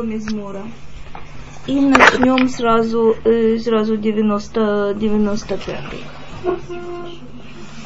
[0.00, 0.62] этого мизмора.
[1.66, 5.78] И начнем сразу, э, сразу 90, 95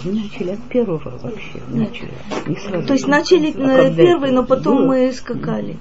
[0.04, 1.62] Начали от первого вообще.
[1.68, 2.12] Начали.
[2.46, 2.86] Не сразу.
[2.86, 4.86] То есть начали а первый, но потом было?
[4.88, 5.78] мы скакали.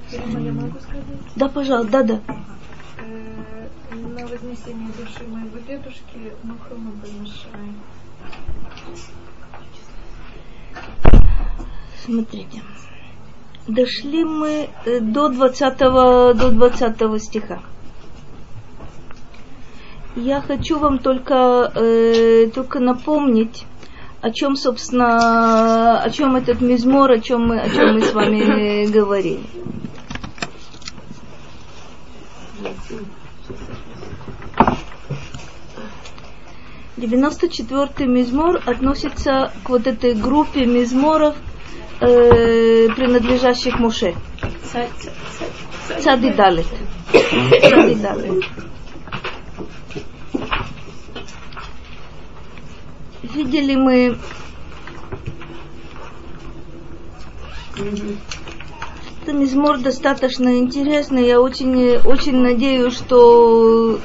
[1.35, 2.21] Да, пожалуйста, да, да.
[2.99, 7.73] Э, на вознесение души моего дедушки Мухаммад Бальмашай.
[12.05, 12.61] Смотрите.
[13.67, 17.59] Дошли мы э, до 20, до 20 стиха.
[20.17, 23.65] Я хочу вам только, э, только напомнить,
[24.21, 28.85] о чем, собственно, о чем этот мизмор, о чем мы, о чем мы с вами
[28.91, 29.43] говорили.
[36.97, 41.35] Девяносто четвертый мизмор относится к вот этой группе мизморов,
[41.99, 44.15] э, принадлежащих Муше.
[45.99, 46.67] Цади Далит.
[47.11, 48.43] Цади Далит.
[53.33, 54.17] видели мы
[59.21, 61.27] это мизмор достаточно интересный.
[61.27, 63.99] Я очень, очень надеюсь, что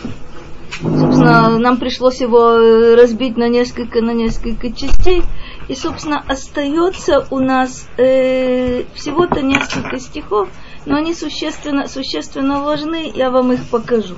[0.80, 5.23] собственно, нам пришлось его разбить на несколько, на несколько частей.
[5.69, 10.48] И, собственно, остается у нас э, всего-то несколько стихов,
[10.86, 14.16] но они существенно, существенно важны, я вам их покажу.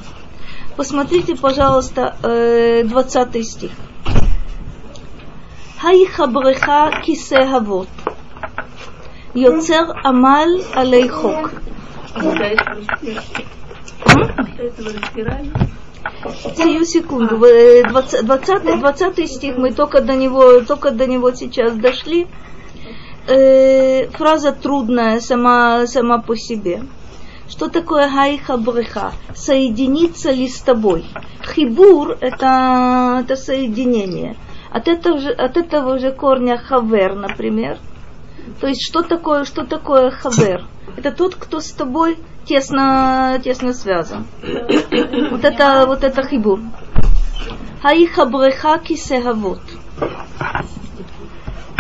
[0.77, 3.73] Посмотрите, пожалуйста, э, 20 стих.
[5.81, 7.89] Хайхабреха кисехавот.
[9.35, 11.53] Йоцер амаль алейхок.
[12.15, 12.45] До
[14.63, 15.51] этого разбирали.
[16.57, 17.37] Сию секунду.
[17.39, 22.27] 20, 20, 20 стих, мы только до него, только до него сейчас дошли.
[23.27, 26.83] Э, фраза трудная сама, сама по себе.
[27.49, 29.13] Что такое היחברך?
[29.35, 31.05] Соединиться ли с тобой?
[31.43, 34.37] חיבור это, это соединение.
[34.71, 37.79] От этого, же, от этого же корня חבר, например.
[38.61, 40.67] То есть что такое, что такое חבר?
[40.97, 44.27] Это тот, кто с тобой тесно, тесно связан.
[45.31, 46.61] Вот это, вот это хибур.
[47.83, 49.63] Хаи хабреха кисехавот.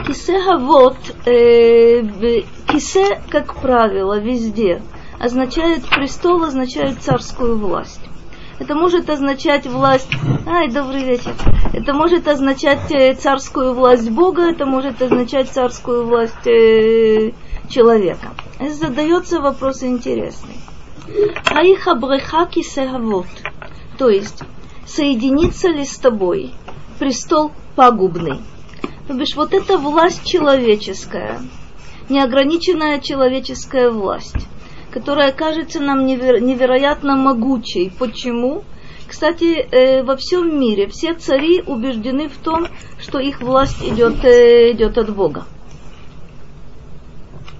[0.06, 2.02] Кисехавот, э,
[2.66, 4.82] кисе, как правило, везде
[5.18, 8.00] означает престол, означает царскую власть.
[8.60, 10.10] Это может означать власть...
[10.46, 11.34] Ай, добрый вечер.
[11.72, 17.32] Это может означать э, царскую власть Бога, это может означать царскую власть э,
[17.70, 18.34] человека.
[18.60, 20.56] Задается вопрос интересный.
[21.46, 23.28] Аиха брехаки сехавот.
[23.96, 24.42] То есть,
[24.86, 26.52] соединится ли с тобой
[26.98, 28.40] престол пагубный?
[29.08, 31.40] То бишь, вот эта власть человеческая,
[32.10, 34.36] неограниченная человеческая власть,
[34.92, 37.92] которая кажется нам неверо- невероятно могучей.
[37.98, 38.62] Почему?
[39.06, 42.68] Кстати, э, во всем мире все цари убеждены в том,
[42.98, 45.46] что их власть идет, э, идет от Бога.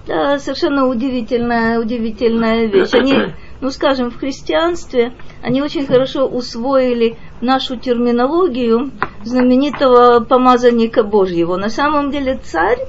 [0.07, 2.93] Да, совершенно удивительная, удивительная вещь.
[2.93, 3.13] Они,
[3.59, 5.13] ну скажем, в христианстве
[5.43, 8.91] они очень хорошо усвоили нашу терминологию
[9.23, 11.57] знаменитого помазанника Божьего.
[11.57, 12.79] На самом деле царь,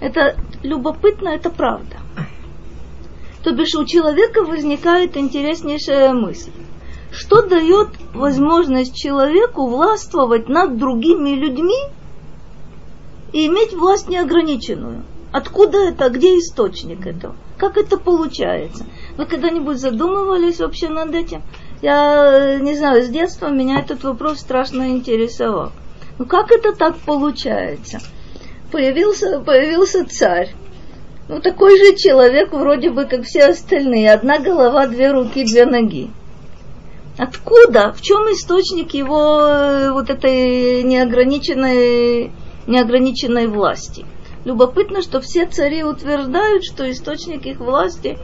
[0.00, 2.01] это любопытно, это правда.
[3.42, 6.52] То бишь у человека возникает интереснейшая мысль.
[7.10, 11.88] Что дает возможность человеку властвовать над другими людьми
[13.32, 15.04] и иметь власть неограниченную?
[15.32, 16.08] Откуда это?
[16.08, 17.34] Где источник этого?
[17.58, 18.86] Как это получается?
[19.16, 21.42] Вы когда-нибудь задумывались вообще над этим?
[21.80, 25.72] Я не знаю, с детства меня этот вопрос страшно интересовал.
[26.18, 28.00] Ну как это так получается?
[28.70, 30.54] Появился, появился царь,
[31.28, 34.12] ну, такой же человек, вроде бы, как все остальные.
[34.12, 36.10] Одна голова, две руки, две ноги.
[37.18, 37.92] Откуда?
[37.92, 42.32] В чем источник его э, вот этой неограниченной,
[42.66, 44.04] неограниченной власти?
[44.44, 48.18] Любопытно, что все цари утверждают, что источник их власти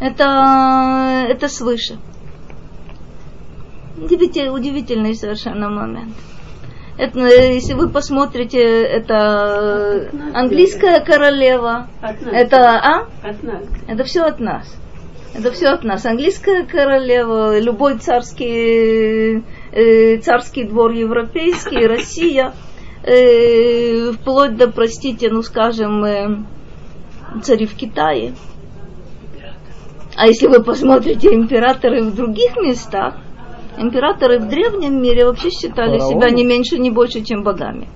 [0.00, 1.98] это, это свыше.
[3.96, 6.14] Удивительный совершенно момент.
[7.00, 11.88] Это, если вы посмотрите, это английская королева.
[12.30, 13.08] Это, а?
[13.88, 14.76] Это все от нас.
[15.32, 16.04] Это все от нас.
[16.04, 19.42] Английская королева, любой царский,
[19.72, 22.52] э, царский двор европейский, Россия,
[23.02, 26.36] э, вплоть до, простите, ну скажем, э,
[27.42, 28.34] цари в Китае.
[30.16, 33.14] А если вы посмотрите императоры в других местах,
[33.78, 36.14] императоры в древнем мире вообще считали Фараон.
[36.14, 37.88] себя не меньше, не больше, чем богами.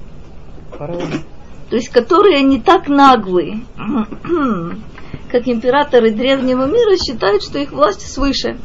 [0.72, 1.24] Фараон.
[1.70, 3.64] То есть, которые не так наглые,
[5.30, 8.58] как императоры древнего мира считают, что их власть свыше.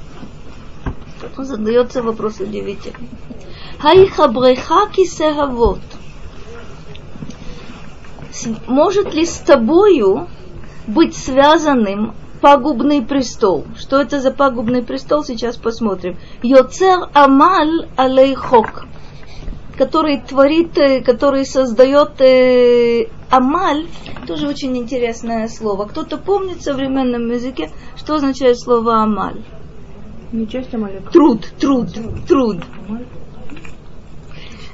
[1.37, 3.09] Задается вопрос удивительный.
[3.79, 5.79] Хайхабреха кисеhavот.
[8.67, 10.27] Может ли с тобою
[10.87, 13.65] быть связанным пагубный престол.
[13.77, 16.17] Что это за пагубный престол, сейчас посмотрим.
[16.41, 18.85] Йоцер Амаль Алейхок,
[19.77, 23.87] который творит, э, который создает э, Амаль,
[24.27, 25.85] тоже очень интересное слово.
[25.85, 29.41] Кто-то помнит в современном языке, что означает слово Амаль?
[30.49, 31.11] Часть Амалека.
[31.11, 31.87] Труд, труд,
[32.27, 32.57] труд.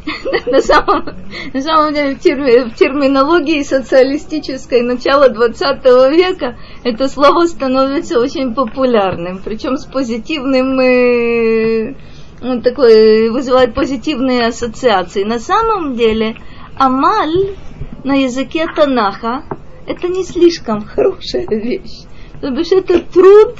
[0.45, 1.05] на самом,
[1.53, 8.53] на самом деле в, терми, в терминологии социалистической начала 20 века это слово становится очень
[8.53, 11.95] популярным, причем с позитивным, э,
[12.41, 15.23] ну, такой, вызывает позитивные ассоциации.
[15.23, 16.35] На самом деле
[16.77, 17.55] амаль
[18.03, 19.43] на языке Танаха
[19.87, 22.05] это не слишком хорошая вещь.
[22.41, 23.55] То бишь это труд,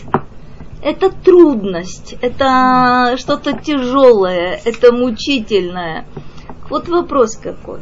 [0.84, 6.06] это трудность, это что-то тяжелое, это мучительное.
[6.70, 7.80] Вот вопрос какой.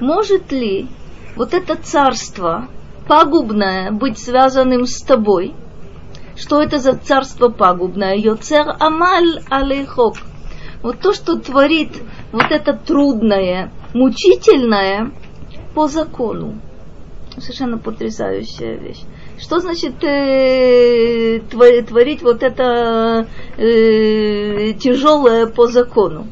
[0.00, 0.88] Может ли
[1.36, 2.68] вот это царство
[3.06, 5.54] пагубное быть связанным с тобой?
[6.36, 8.16] Что это за царство пагубное?
[8.16, 10.16] Йоцер амаль алейхок.
[10.82, 11.90] Вот то, что творит
[12.32, 15.12] вот это трудное, мучительное
[15.74, 16.60] по закону.
[17.38, 19.02] Совершенно потрясающая вещь.
[19.38, 23.26] Что значит э, творить вот это
[23.56, 26.26] э, тяжелое по закону?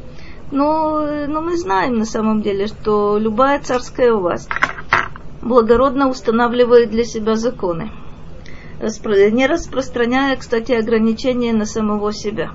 [0.51, 4.49] Но, но мы знаем на самом деле, что любая царская власть
[5.41, 7.91] благородно устанавливает для себя законы,
[8.79, 12.51] не распространяя, кстати, ограничения на самого себя.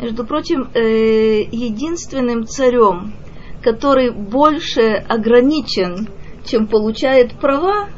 [0.00, 3.14] Между прочим, э, единственным царем,
[3.62, 6.08] который больше ограничен,
[6.44, 7.88] чем получает права,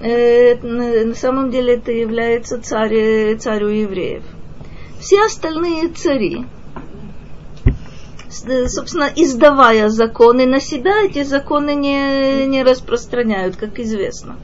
[0.00, 4.24] э, на самом деле это является царь, царю евреев.
[4.98, 6.55] Все остальные цари, Э,
[8.68, 14.36] собственно, издавая законы на себя, эти законы не, не распространяют, как известно.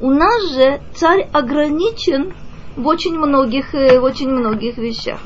[0.00, 2.34] У нас же царь ограничен
[2.76, 5.20] в очень многих, э, в очень многих вещах.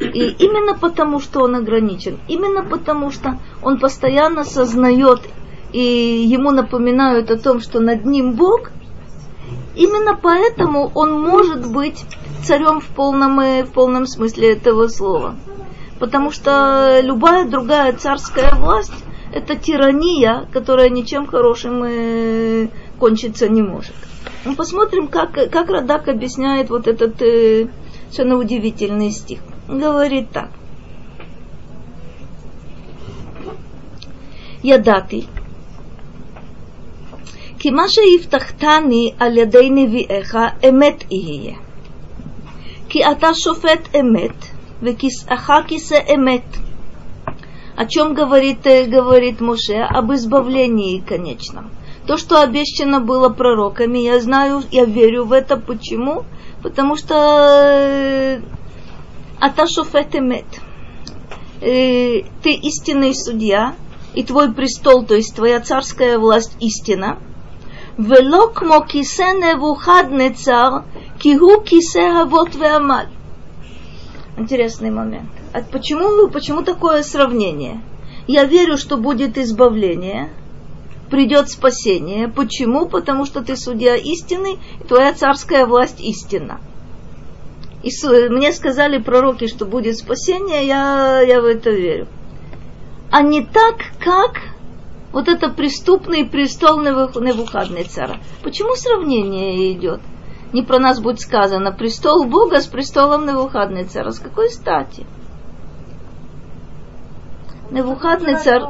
[0.00, 5.20] И именно потому, что он ограничен, именно потому, что он постоянно сознает
[5.72, 8.70] и ему напоминают о том, что над ним Бог,
[9.74, 12.04] именно поэтому он может быть
[12.44, 15.34] царем в полном, э, в полном смысле этого слова
[16.03, 22.67] потому что любая другая царская власть – это тирания, которая ничем хорошим э,
[22.99, 23.93] кончиться не может.
[24.45, 27.67] Мы посмотрим, как, как Радак объясняет вот этот э,
[28.09, 29.39] совершенно удивительный стих.
[29.67, 30.49] Говорит так.
[34.63, 35.25] ידעתי
[37.59, 40.37] כי מה שהבטחתני על ידי נביאיך
[40.69, 41.55] אמת יהיה.
[42.89, 44.45] כי אתה שופט אמת,
[44.84, 46.44] векисахакиса эмет.
[47.76, 49.78] О чем говорит, э, говорит Моше?
[49.80, 51.70] Об избавлении конечном.
[52.06, 55.56] То, что обещано было пророками, я знаю, я верю в это.
[55.56, 56.24] Почему?
[56.62, 58.40] Потому что э,
[59.40, 60.44] Аташофет эмет.
[61.60, 63.74] Э, ты истинный судья,
[64.14, 67.18] и твой престол, то есть твоя царская власть истина.
[67.96, 70.84] Велок мо кисе невухадне цар,
[71.18, 73.13] кигу кисе авот веамаль
[74.36, 75.30] интересный момент.
[75.52, 77.80] А почему, почему такое сравнение?
[78.26, 80.30] Я верю, что будет избавление,
[81.10, 82.28] придет спасение.
[82.28, 82.86] Почему?
[82.86, 86.60] Потому что ты судья истины, и твоя царская власть истина.
[87.82, 87.90] И
[88.30, 92.08] мне сказали пророки, что будет спасение, я, я в это верю.
[93.10, 94.54] А не так, как
[95.12, 98.16] вот это преступный престол Невухадный цара.
[98.42, 100.00] Почему сравнение идет?
[100.54, 104.12] Не про нас будет сказано, престол Бога с престолом Навуходнецера.
[104.12, 105.04] С какой стати?
[107.72, 108.62] Навуходнецер...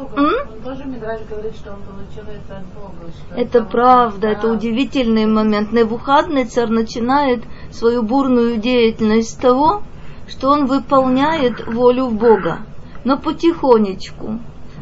[3.37, 5.73] Это правда, это удивительный момент.
[5.73, 9.83] Навуходнецер начинает свою бурную деятельность с того,
[10.27, 12.61] что он выполняет волю Бога,
[13.05, 14.39] но потихонечку.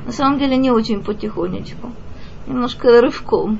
[0.06, 1.90] На самом деле не очень потихонечку,
[2.46, 3.58] немножко рывком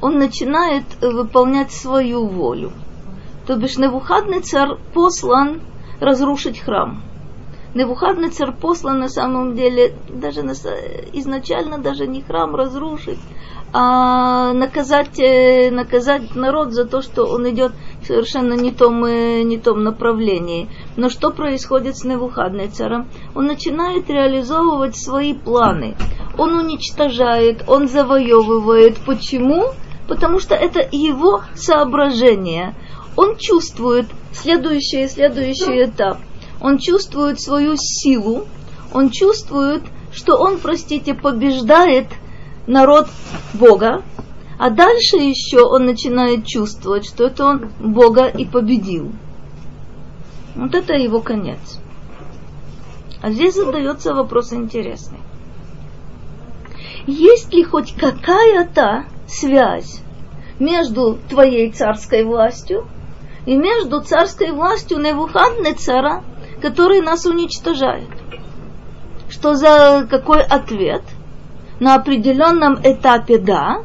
[0.00, 2.72] он начинает выполнять свою волю.
[3.46, 5.60] То бишь Невухадный царь послан
[6.00, 7.02] разрушить храм.
[7.74, 10.52] Невухадный царь послан на самом деле даже на,
[11.12, 13.18] изначально даже не храм разрушить,
[13.72, 19.42] а наказать, э, наказать народ за то, что он идет в совершенно не том, э,
[19.42, 20.68] не том направлении.
[20.96, 23.08] Но что происходит с Невухаднецером?
[23.34, 25.96] Он начинает реализовывать свои планы.
[26.38, 28.96] Он уничтожает, он завоевывает.
[29.04, 29.72] Почему?
[30.08, 32.74] Потому что это его соображение.
[33.14, 36.18] Он чувствует следующий, следующий этап.
[36.60, 38.46] Он чувствует свою силу,
[38.92, 42.06] он чувствует, что он, простите, побеждает
[42.66, 43.08] народ
[43.54, 44.02] Бога,
[44.58, 49.12] а дальше еще он начинает чувствовать, что это он Бога и победил.
[50.56, 51.78] Вот это его конец.
[53.20, 55.18] А здесь задается вопрос интересный.
[57.06, 60.00] Есть ли хоть какая-то связь
[60.58, 62.88] между твоей царской властью
[63.46, 66.24] и между царской властью Невухаднецара,
[66.60, 68.08] который нас уничтожает?
[69.28, 71.02] Что за какой ответ?
[71.78, 73.84] На определенном этапе да,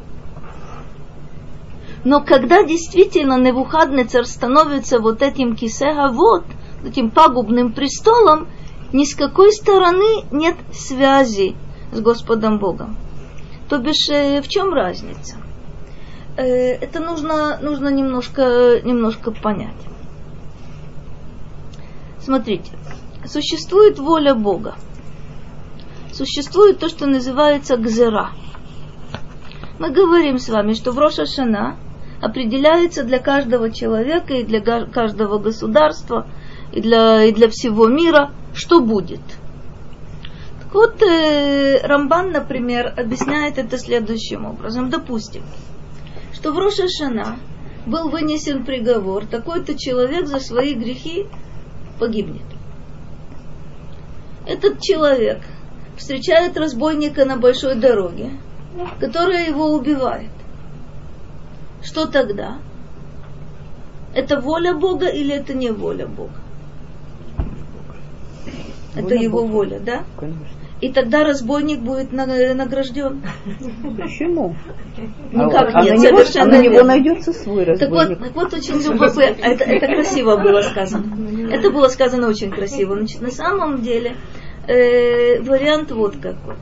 [2.03, 6.43] но когда действительно Невухаднецар становится вот этим кисега вот,
[6.85, 8.47] этим пагубным престолом,
[8.91, 11.55] ни с какой стороны нет связи
[11.91, 12.97] с Господом Богом.
[13.69, 15.37] То бишь, э, в чем разница?
[16.35, 19.75] Э, это нужно, нужно немножко, немножко понять.
[22.19, 22.71] Смотрите,
[23.25, 24.75] существует воля Бога.
[26.11, 28.29] Существует то, что называется гзера.
[29.79, 31.77] Мы говорим с вами, что в Роша Шана
[32.21, 36.27] определяется для каждого человека и для каждого государства
[36.71, 39.21] и для, и для всего мира, что будет–
[40.73, 44.89] вот э, Рамбан, например, объясняет это следующим образом.
[44.89, 45.43] Допустим,
[46.33, 47.37] что в Рошашана
[47.85, 51.27] был вынесен приговор, такой-то человек за свои грехи
[51.99, 52.45] погибнет.
[54.47, 55.41] Этот человек
[55.95, 58.31] встречает разбойника на большой дороге,
[58.99, 60.31] который его убивает.
[61.83, 62.57] Что тогда?
[64.15, 66.41] Это воля Бога или это не воля Бога?
[68.95, 69.51] Это воля его Бога.
[69.51, 70.03] воля, да?
[70.17, 70.52] Конечно
[70.83, 73.23] и тогда разбойник будет награжден.
[73.97, 74.53] Почему?
[75.31, 78.19] Никак а, нет, а совершенно на него, а на него найдется свой разбойник.
[78.19, 81.05] Так вот, так вот очень любопытно, это, это красиво было сказано.
[81.51, 82.97] Это было сказано очень красиво.
[82.97, 84.17] Значит, на самом деле
[84.67, 86.55] э, вариант вот какой.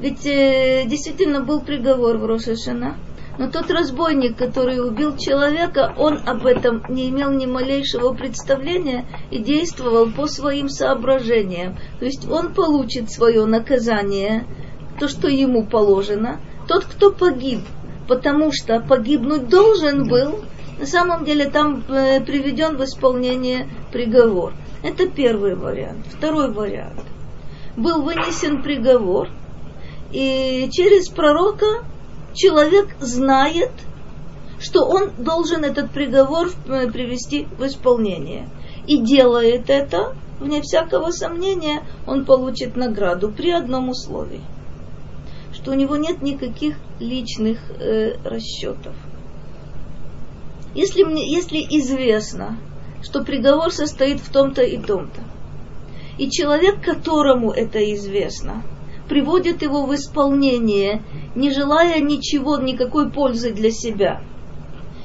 [0.00, 2.96] Ведь э, действительно был приговор в Рошашана,
[3.38, 9.38] но тот разбойник, который убил человека, он об этом не имел ни малейшего представления и
[9.38, 11.76] действовал по своим соображениям.
[12.00, 14.44] То есть он получит свое наказание,
[14.98, 16.40] то, что ему положено.
[16.66, 17.60] Тот, кто погиб,
[18.08, 20.40] потому что погибнуть должен был,
[20.78, 24.52] на самом деле там э, приведен в исполнение приговор.
[24.82, 26.06] Это первый вариант.
[26.08, 27.04] Второй вариант.
[27.76, 29.28] Был вынесен приговор,
[30.10, 31.84] и через пророка
[32.34, 33.70] человек знает,
[34.60, 38.48] что он должен этот приговор э, привести в исполнение.
[38.86, 44.40] И делает это, вне всякого сомнения, он получит награду при одном условии,
[45.52, 48.94] что у него нет никаких личных э, расчетов.
[50.74, 52.58] Если, мне, если известно,
[53.02, 55.22] что приговор состоит в том-то и том-то,
[56.18, 58.62] и человек, которому это известно,
[59.08, 61.02] приводит его в исполнение,
[61.34, 64.20] не желая ничего, никакой пользы для себя.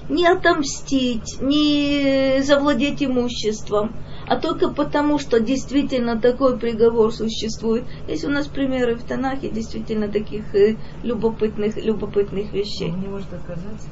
[0.09, 3.93] Не отомстить, не завладеть имуществом,
[4.27, 7.85] а только потому, что действительно такой приговор существует.
[8.07, 12.91] Есть у нас примеры в Танахе действительно таких э, любопытных, любопытных вещей.
[12.91, 13.87] Он не может отказаться?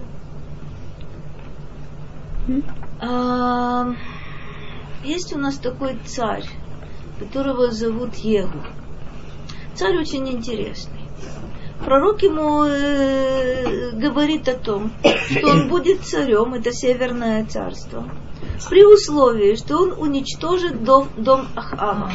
[2.99, 3.93] А,
[5.03, 6.45] есть у нас такой царь,
[7.19, 8.59] которого зовут Егу.
[9.81, 11.01] Царь очень интересный.
[11.83, 14.91] Пророк ему э, говорит о том,
[15.27, 18.07] что он будет царем, это Северное царство,
[18.69, 22.11] при условии, что он уничтожит дом, дом Ахава.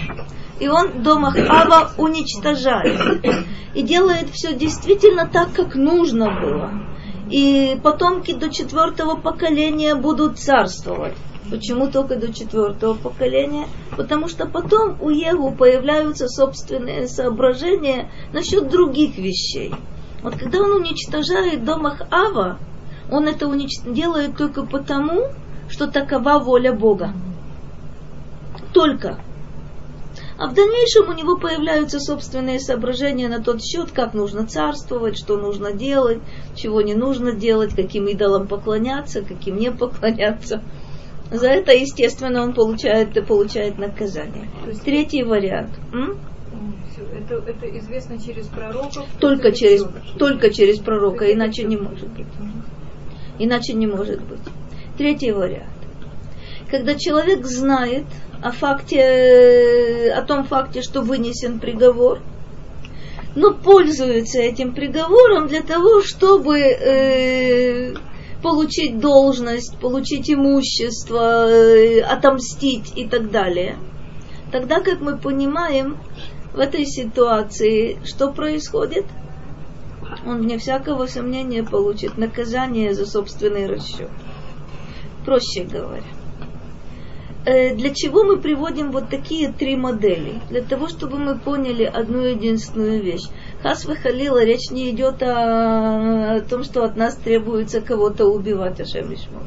[0.61, 3.25] И он дом Ахава уничтожает.
[3.75, 6.71] И делает все действительно так, как нужно было.
[7.33, 11.17] И потомки до четвертого поколения будут царствовать.
[11.51, 13.67] Почему только до четвертого поколения?
[13.97, 19.73] Потому что потом у Егу появляются собственные соображения насчет других вещей.
[20.23, 22.59] Вот когда он уничтожает дом Ава,
[23.11, 23.81] он это унич...
[23.85, 25.29] делает только потому,
[25.69, 27.13] что такова воля Бога.
[28.75, 29.21] Только.
[30.39, 35.37] А в дальнейшем у него появляются собственные соображения на тот счет, как нужно царствовать, что
[35.37, 36.19] нужно делать,
[36.55, 40.63] чего не нужно делать, каким идолам поклоняться, каким не поклоняться.
[41.31, 44.49] За это, естественно, он получает, получает наказание.
[44.67, 45.71] Есть Третий вариант.
[45.93, 46.19] М?
[47.19, 49.05] Это, это известно через пророков?
[49.21, 49.85] Только через,
[50.19, 52.27] только через пророка, иначе не может быть.
[53.39, 54.41] Иначе не может быть.
[54.97, 55.71] Третий вариант.
[56.71, 58.07] Когда человек знает
[58.43, 62.21] о факте, о том факте, что вынесен приговор,
[63.35, 67.95] но пользуются этим приговором для того, чтобы э,
[68.47, 73.77] получить должность, получить имущество, э, отомстить и так далее.
[74.53, 75.97] Тогда, как мы понимаем,
[76.55, 79.05] в этой ситуации что происходит?
[80.25, 84.11] Он, вне всякого сомнения, получит наказание за собственный расчет.
[85.25, 86.05] Проще говоря.
[87.47, 90.41] Э, для чего мы приводим вот такие три модели?
[90.51, 93.29] Для того, чтобы мы поняли одну единственную вещь.
[93.63, 99.15] Хас Халила, речь не идет о, о том, что от нас требуется кого-то убивать, Ашем
[99.15, 99.43] Ишмор.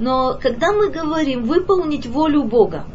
[0.00, 2.86] Но когда мы говорим выполнить волю Бога,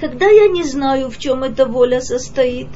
[0.00, 2.68] когда я не знаю, в чем эта воля состоит,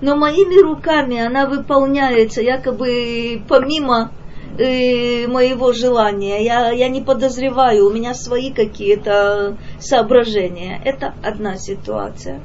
[0.00, 4.12] но моими руками она выполняется якобы помимо
[4.58, 10.80] э, моего желания, я, я не подозреваю, у меня свои какие-то соображения.
[10.84, 12.40] Это одна ситуация.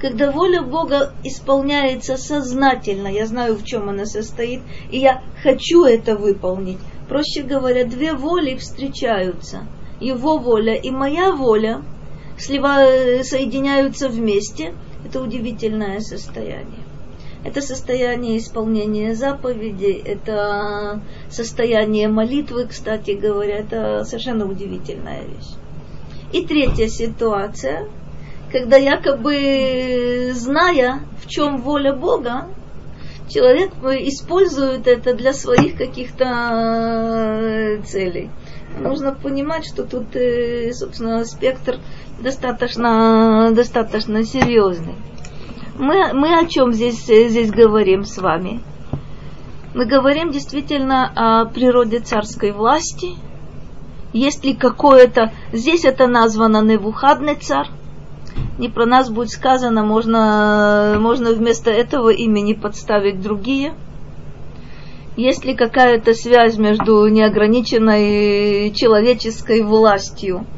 [0.00, 6.16] Когда воля Бога исполняется сознательно, я знаю, в чем она состоит, и я хочу это
[6.16, 6.78] выполнить.
[7.08, 9.66] Проще говоря, две воли встречаются.
[10.00, 11.82] Его воля и моя воля–
[12.38, 16.81] слива, соединяются вместе, это удивительное состояние.
[17.44, 25.56] Это состояние исполнения заповедей, это состояние молитвы, кстати говоря, это совершенно удивительная вещь.
[26.32, 27.88] И третья ситуация,
[28.52, 32.48] когда якобы зная, в чем воля Бога,
[33.28, 33.72] человек
[34.06, 38.30] использует это для своих каких-то э, целей.
[38.78, 41.78] Нужно понимать, что тут, э, собственно, спектр
[42.20, 44.94] достаточно, достаточно серьезный.
[45.78, 48.60] Мы, мы о чем здесь, здесь говорим с вами?
[49.74, 53.12] Мы говорим действительно о природе царской власти.
[54.12, 55.32] Есть ли какое-то...
[55.52, 57.68] Здесь это названо Невухадный царь.
[58.58, 63.74] Не про нас будет сказано, можно, можно вместо этого имени подставить другие.
[65.16, 70.46] Есть ли какая-то связь между неограниченной человеческой властью–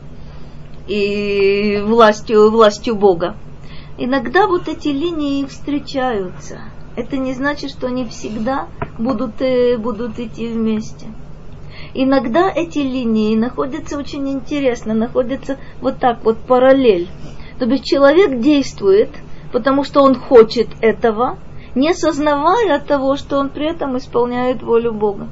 [0.87, 3.37] и властью, властью Бога.
[3.96, 6.59] Иногда вот эти линии встречаются.
[6.96, 8.66] Это не значит, что они всегда
[8.98, 11.07] будут, э, будут идти вместе.
[11.94, 17.09] Иногда эти линии находятся очень интересно, находятся вот так вот параллель.
[17.59, 19.11] То есть человек действует,
[19.52, 21.38] потому что он хочет этого,
[21.76, 25.28] не сознавая того, что он при этом исполняет волю Бога.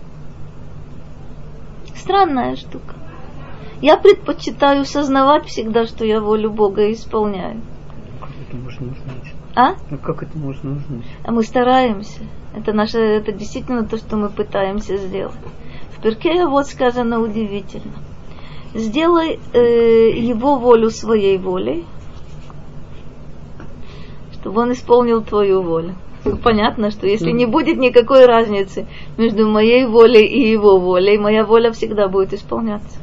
[1.97, 2.95] Странная штука.
[3.81, 7.61] Я предпочитаю сознавать всегда, что я волю Бога исполняю.
[8.53, 9.35] Это можно узнать?
[9.55, 9.75] А?
[9.91, 11.05] Ну как это можно узнать?
[11.25, 12.21] А мы стараемся.
[12.55, 15.35] Это наше, это действительно то, что мы пытаемся сделать.
[15.97, 17.95] В Перке вот сказано удивительно.
[18.75, 21.87] Сделай э, его волю своей волей,
[24.35, 25.95] чтобы он исполнил твою волю.
[26.45, 28.87] Понятно, что если не будет никакой разницы
[29.17, 33.02] между моей волей и его волей, моя воля всегда будет исполняться.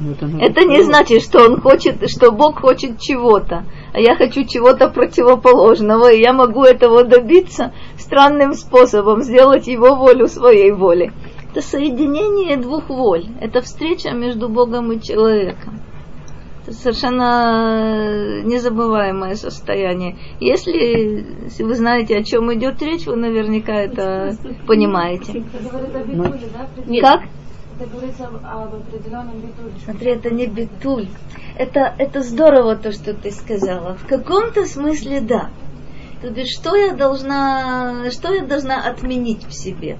[0.00, 4.44] Ну, это, это не значит, что он хочет, что Бог хочет чего-то, а я хочу
[4.44, 11.12] чего-то противоположного, и я могу этого добиться странным способом, сделать его волю своей волей.
[11.50, 15.80] Это соединение двух воль, это встреча между Богом и человеком.
[16.62, 20.16] Это совершенно незабываемое состояние.
[20.40, 24.34] Если, если вы знаете, о чем идет речь, вы наверняка это
[24.66, 25.44] понимаете.
[27.00, 27.22] Как?
[27.80, 29.72] Это говорится об определенном битуле.
[29.84, 31.08] Смотри, это не битуль.
[31.56, 33.94] Это, это здорово то, что ты сказала.
[33.96, 35.50] В каком-то смысле да.
[36.20, 39.98] То есть, что я должна, что я должна отменить в себе?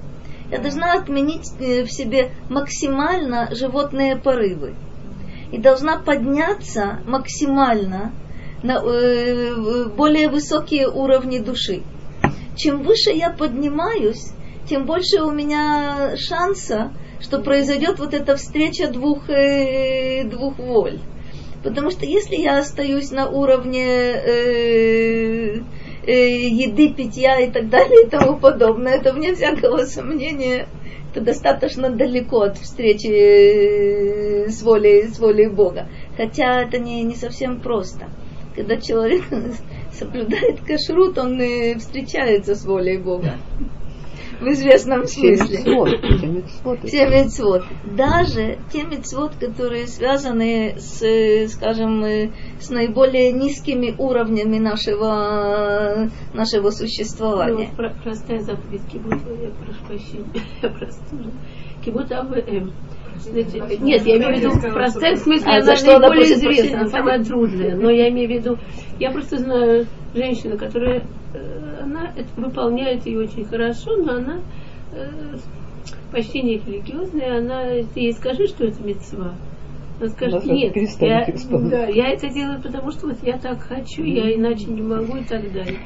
[0.51, 4.75] Я должна отменить э, в себе максимально животные порывы.
[5.51, 8.12] И должна подняться максимально
[8.62, 11.83] на э, более высокие уровни души.
[12.57, 14.33] Чем выше я поднимаюсь,
[14.69, 21.01] тем больше у меня шанса что произойдет вот эта встреча двух, э, двух воль.
[21.63, 25.61] Потому что если я остаюсь на уровне э,
[26.07, 30.67] э, еды, питья и так далее и тому подобное, то вне всякого сомнения
[31.13, 35.89] это достаточно далеко от встречи э, с волей, с волей Бога.
[36.17, 38.09] Хотя это не, не совсем просто.
[38.57, 39.25] Когда человек
[39.93, 43.35] соблюдает кашрут, он э, встречается с волей Бога
[44.40, 45.59] в известном смысле.
[46.85, 47.64] Все мецвод.
[47.96, 52.05] Даже те мецвод, которые связаны с, скажем,
[52.59, 57.70] с наиболее низкими уровнями нашего, нашего существования.
[57.76, 61.05] Ну, простая заповедь, кибут, я прошу прощения, я просто
[61.85, 62.72] Кибут АВМ.
[63.21, 66.87] Значит, нет, я имею в виду простая, в смысле, А она что она наиболее известна,
[66.87, 67.77] самая трудная.
[67.77, 68.59] Но я имею в виду,
[68.99, 71.05] я просто знаю женщину, которая,
[71.35, 74.41] э, она это выполняет ее очень хорошо, но она
[74.93, 75.37] э,
[76.13, 79.35] почти не религиозная, она, ты ей скажи, что это мецва.
[80.01, 81.27] Она скажет, Она нет, я,
[81.71, 85.25] да, я это делаю, потому что вот я так хочу, я иначе не могу и
[85.25, 85.79] так далее.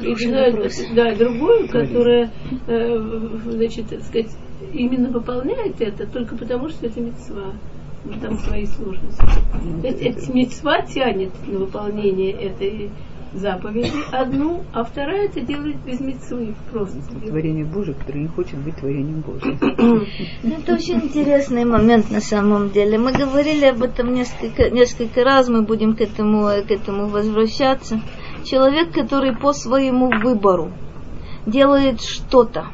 [0.00, 2.30] И знаю, да, другую, которая,
[2.68, 2.98] э,
[3.46, 4.30] значит, так сказать,
[4.72, 7.52] именно выполняет это только потому, что это мецва.
[8.04, 9.24] Ну, Там свои сложности.
[9.82, 12.90] Есть эта мецва тянет на выполнение этой
[13.36, 16.98] заповеди одну, а вторая это делает без мецвы просто.
[17.26, 19.58] Творение Божие, которое не хочет быть творением Божьим.
[20.42, 22.98] Это очень интересный момент на самом деле.
[22.98, 28.00] Мы говорили об этом несколько, несколько раз, мы будем к этому, к этому возвращаться.
[28.44, 30.70] Человек, который по своему выбору
[31.46, 32.66] делает что-то,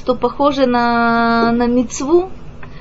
[0.00, 2.30] что похоже на, на мецву,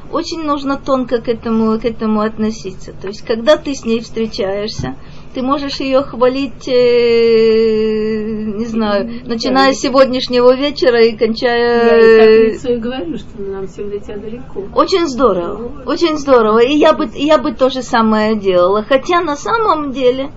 [0.09, 2.93] очень нужно тонко к этому, к этому относиться.
[2.93, 4.95] То есть, когда ты с ней встречаешься,
[5.33, 8.23] ты можешь ее хвалить, э,
[8.57, 11.99] не знаю, начиная с сегодняшнего вечера и кончая...
[11.99, 14.63] Я и и говорю, что нам все до тебя далеко.
[14.73, 16.59] Очень здорово, очень здорово.
[16.59, 18.83] И я бы, и я бы то же самое делала.
[18.87, 20.31] Хотя на самом деле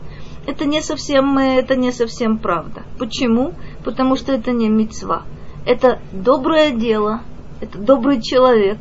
[0.49, 2.83] это не совсем, это не совсем правда.
[2.99, 3.53] Почему?
[3.85, 5.23] Потому что это не мецва.
[5.67, 7.21] Это доброе дело,
[7.61, 8.79] это добрый человек,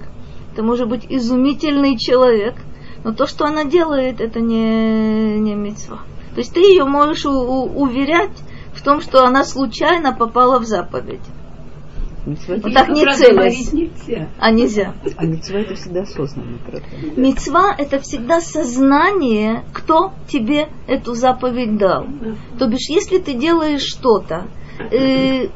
[0.53, 2.55] это может быть изумительный человек,
[3.03, 5.99] но то, что она делает, это не, не мецва.
[6.33, 8.31] То есть ты ее можешь у- у- уверять
[8.73, 11.21] в том, что она случайно попала в заповедь,
[12.23, 13.73] Митцва Вот так не целясь.
[13.73, 14.29] нельзя.
[14.39, 14.93] а нельзя.
[15.17, 17.17] А митцва это всегда осознанный процесс.
[17.17, 22.05] Мецва это всегда сознание, кто тебе эту заповедь дал.
[22.59, 24.45] То бишь, если ты делаешь что-то,
[24.91, 25.47] э,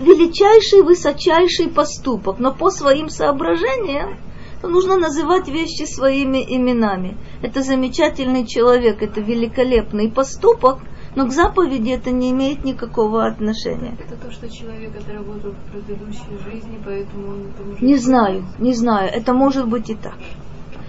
[0.00, 4.18] величайший, высочайший поступок, но по своим соображениям,
[4.60, 7.16] то нужно называть вещи своими именами.
[7.42, 10.80] Это замечательный человек, это великолепный поступок,
[11.14, 13.96] но к заповеди это не имеет никакого отношения.
[13.98, 17.80] Это то, что человек отработал в предыдущей жизни, поэтому он это может...
[17.82, 19.10] Не знаю, не знаю.
[19.12, 20.18] Это может быть и так.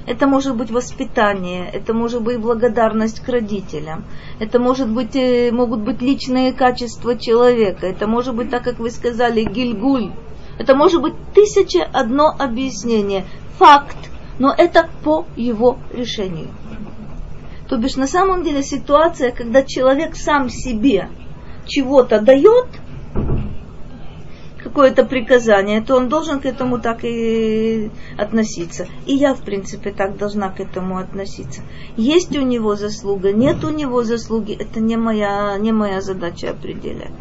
[0.07, 4.05] Это может быть воспитание, это может быть благодарность к родителям,
[4.39, 8.89] это может быть, э, могут быть личные качества человека, это может быть, так как вы
[8.89, 10.13] сказали, гильгуль,
[10.57, 13.25] это может быть тысяча одно объяснение,
[13.57, 13.97] факт,
[14.39, 16.47] но это по его решению.
[17.67, 21.09] То бишь на самом деле ситуация, когда человек сам себе
[21.65, 22.67] чего-то дает,
[24.63, 28.87] какое-то приказание, то он должен к этому так и относиться.
[29.05, 31.61] И я, в принципе, так должна к этому относиться.
[31.95, 37.11] Есть у него заслуга, нет у него заслуги, это не моя, не моя задача определять.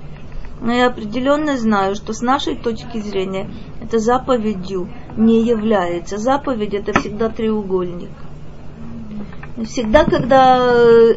[0.60, 3.50] Но я определенно знаю, что с нашей точки зрения
[3.82, 6.16] это заповедью не является.
[6.16, 8.10] Заповедь это всегда треугольник.
[9.64, 11.14] Всегда, когда э,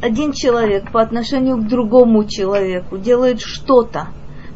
[0.00, 4.08] один человек по отношению к другому человеку делает что-то,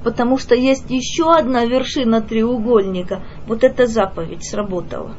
[0.05, 5.15] потому что есть еще одна вершина треугольника, вот эта заповедь сработала.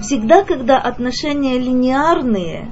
[0.00, 2.70] Всегда, когда отношения линеарные,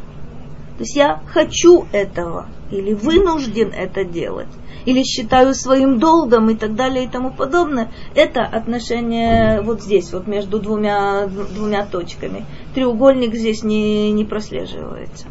[0.77, 4.49] то есть я хочу этого, или вынужден это делать,
[4.85, 10.27] или считаю своим долгом и так далее и тому подобное, это отношение вот здесь, вот
[10.27, 12.44] между двумя, двумя точками.
[12.75, 15.27] Треугольник здесь не, не прослеживается.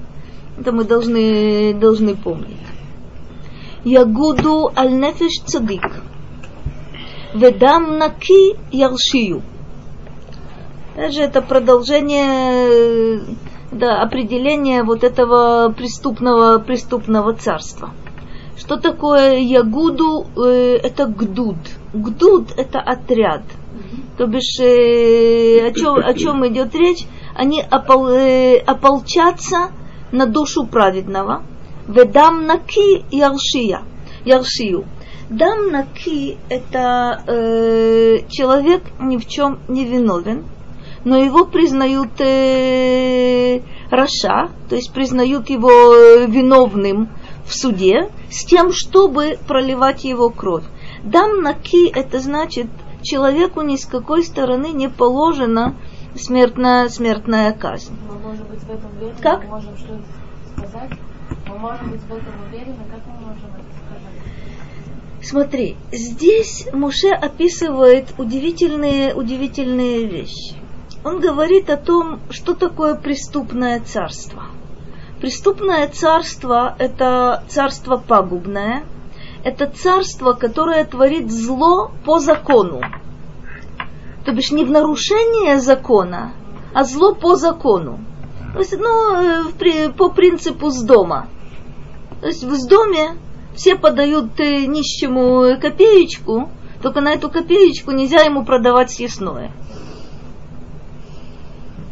[0.59, 2.57] Это мы должны, должны помнить.
[3.87, 5.87] Ягуду аль нефеш цадик.
[7.33, 9.41] Ведам наки яршию.
[10.97, 13.21] Даже это продолжение,
[13.71, 17.91] да, определение вот этого преступного, преступного царства.
[18.57, 20.25] Что такое ягуду?
[20.35, 21.55] Э, Это гдуд.
[21.93, 23.43] Гдуд– это отряд.
[24.17, 27.05] То бишь, э, о, чем, о чем идет речь?
[27.35, 29.71] Они опол, э, ополчатся
[30.11, 31.43] на душу праведного.
[31.87, 33.81] Ведам наки яршия.
[34.25, 34.85] Яршию.
[35.29, 40.45] Дам наки– это э, человек ни в чем не виновен,
[41.03, 43.59] но его признают э,
[43.91, 47.09] Раша, то есть признают его э, виновным
[47.45, 50.63] в суде, с тем, чтобы проливать его кровь.
[51.03, 52.67] Дам наки– это значит,
[53.01, 55.75] человеку ни с какой стороны не положена
[56.15, 57.95] смертная, смертная казнь.
[58.09, 59.43] Мы можем быть в этом уверены, Как?
[59.43, 60.03] мы можем что-то
[60.57, 60.91] сказать,
[65.21, 70.55] Смотри, здесь Муше описывает удивительные, удивительные вещи.
[71.03, 74.43] Он говорит о том, что такое преступное царство.
[75.19, 78.83] Преступное царство– это царство пагубное,
[79.43, 82.81] это царство, которое творит зло по закону.
[84.25, 86.33] То бишь не в нарушение закона,
[86.73, 87.99] а зло по закону.
[88.53, 91.27] То есть, ну, э, по принципу с дома.
[92.21, 93.17] То есть в доме
[93.55, 96.49] все подают э, нищему копеечку,
[96.81, 99.51] только на эту копеечку нельзя ему продавать съестное.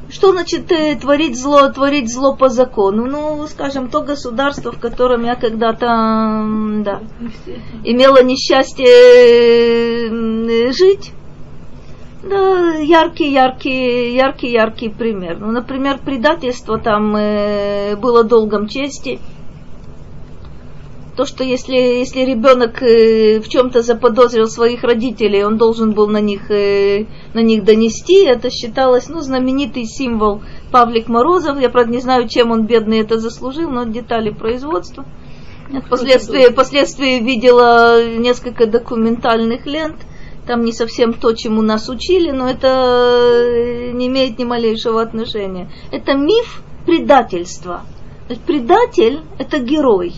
[0.10, 3.06] Что значит э, творить зло, творить зло по закону?
[3.06, 5.88] Ну, скажем, то государство, в котором я когда-то
[6.86, 7.02] да,
[7.84, 8.88] имела несчастье
[10.08, 11.12] э, жить.
[12.24, 15.38] Да, яркий, яркий, яркий, яркий пример.
[15.40, 19.20] Ну, например, предательство там э, было долгом чести.
[21.16, 26.20] То, что если, если ребенок э, в чем-то заподозрил своих родителей, он должен был на
[26.20, 31.60] них, э, на них донести, это считалось ну, знаменитый символ Павлик Морозов.
[31.60, 35.06] Я, правда, не знаю, чем он бедный это заслужил, но детали производства.
[35.86, 39.96] Впоследствии, впоследствии видела несколько документальных лент.
[40.46, 45.72] Там не совсем то, чему нас учили, но это э, не имеет ни малейшего отношения.
[45.92, 47.82] Это миф предательства.
[48.46, 50.14] Предатель– это герой.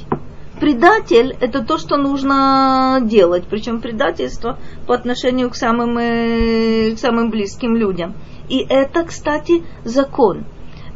[0.59, 7.29] Предатель– это то, что нужно делать, причем предательство по отношению к самым, э, к самым
[7.29, 8.15] близким людям.
[8.49, 10.45] И это, кстати, закон.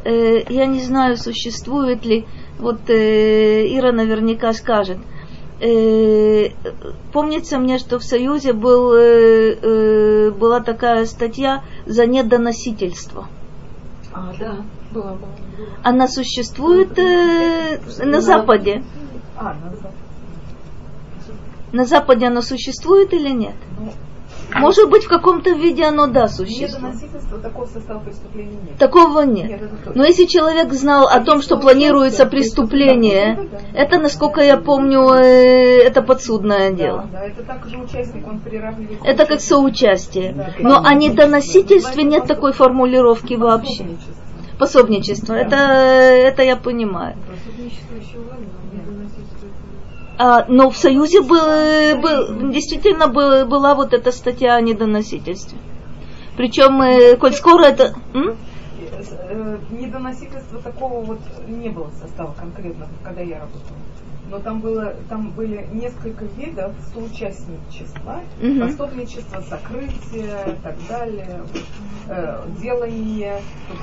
[0.04, 2.26] Э, я не знаю, существует ли,
[2.58, 4.98] вот э, Ира наверняка скажет,
[7.12, 8.90] помнится мне, что в Союзе был,
[10.32, 13.28] была такая статья за недоносительство.
[14.12, 14.56] А, да,
[14.92, 15.32] была, была.
[15.82, 18.82] Она существует э, на Западе.
[19.42, 19.56] А.
[21.72, 23.54] На Западе оно существует или нет?
[23.80, 23.92] Ну,
[24.60, 26.72] Может быть, в каком-то виде оно да существует.
[26.76, 28.76] недоносительство такого состава преступления нет.
[28.78, 29.48] Такого нет.
[29.48, 29.92] Нет, это.
[29.96, 36.02] Но если человек знал о том, что планируется преступление, это, насколько я помню, э, это
[36.02, 37.08] подсудное Да, дело.
[37.10, 39.06] да, это также участник, он приравнивается.
[39.06, 40.34] Это как соучастие.
[40.60, 43.84] Но о недоносительстве нет такой формулировки вообще.
[43.84, 44.12] Пособничество.
[44.58, 45.32] Пособничество.
[45.34, 47.16] Это, это я понимаю.
[47.26, 49.56] Пособничество еще ладно, а недоносительство это-
[50.11, 50.11] А,
[50.48, 55.58] но в Союзе был, был- действительно был- была вот эта статья о недоносительстве.
[56.36, 57.94] Причем, э, коль скоро это...
[58.14, 58.36] М?
[59.28, 63.78] Э, Недоносительства такого вот не было состава конкретно, когда я работала.
[64.32, 68.60] Но там было, там были несколько видов соучастничества, Мгм.
[68.66, 71.42] пособничество, сокрытие и так далее,
[72.08, 73.34] э, делание.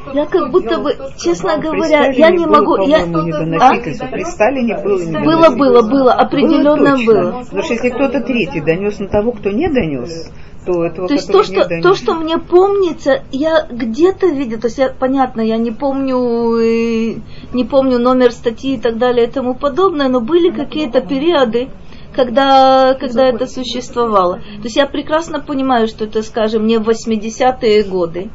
[0.01, 1.59] Кто- Я кто как будто делал, бы, кто честно.
[1.59, 2.77] При говоря, я не было, могу...
[2.88, 3.01] Я...
[3.01, 4.07] по-моему, Кто-то недоносительство.
[4.07, 5.23] знает, При Сталине да, было недоносительство.
[5.23, 7.05] Было, было, было, определенно Было точно.
[7.13, 7.31] было.
[7.43, 10.31] Потому что если кто-то третий донес на того, кто не донес,
[10.69, 11.84] то этого, То есть то что, донес.
[11.84, 16.17] то, что мне помнится, я где-то видела, то есть я, понятно, я не помню,
[16.58, 17.15] э,
[17.53, 21.69] не помню номер статьи и так далее и тому подобное, но были какие-то периоды,
[22.15, 24.36] когда, когда это существовало.
[24.36, 28.29] То есть я прекрасно понимаю, что это, скажем, не в 80-е годы,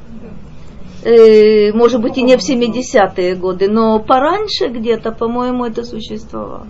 [1.04, 6.66] э, может быть и не в 70-е годы, но пораньше где-то, по-моему, это существовало.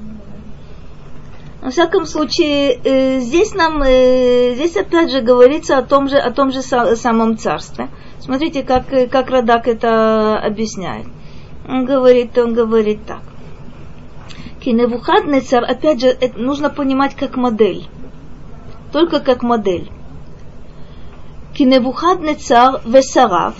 [1.64, 6.30] Во всяком случае, э, здесь нам, э, здесь опять же говорится о том же, о
[6.30, 7.88] том же са- самом царстве.
[8.20, 11.06] Смотрите, как, э, как Радак это объясняет.
[11.66, 13.22] Он говорит, он говорит так.
[14.60, 17.88] Киневухаднецар, опять же, это нужно понимать как модель.
[18.92, 19.90] Только как модель.
[21.54, 23.54] Киневухаднецар весарав.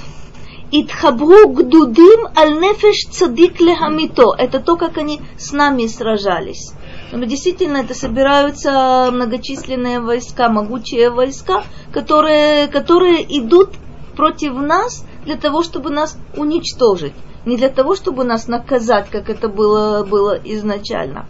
[0.71, 4.35] Итхабру гдудим аль нефеш цадик лехамито.
[4.37, 6.75] Это то, как они с нами сражались.
[7.15, 13.71] Но действительно, это собираются многочисленные войска, могучие войска, которые, которые идут
[14.17, 17.13] против нас для того, чтобы нас уничтожить.
[17.47, 21.27] Не для того, чтобы нас наказать, как это было, было изначально.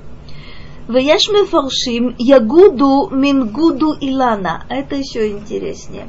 [0.89, 4.65] Ваяш мефаршим ягуду мингуду илана.
[4.71, 6.09] А Это еще интереснее.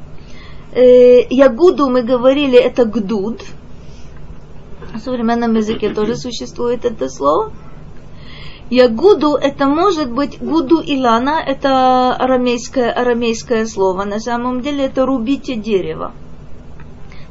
[0.71, 3.41] Э, ягуду мы говорили, это гдуд.
[4.93, 7.51] В современном языке тоже существует это слово.
[8.69, 14.05] Ягуду это может быть гуду илана, это арамейское, арамейское слово.
[14.05, 16.13] На самом деле это рубите дерево.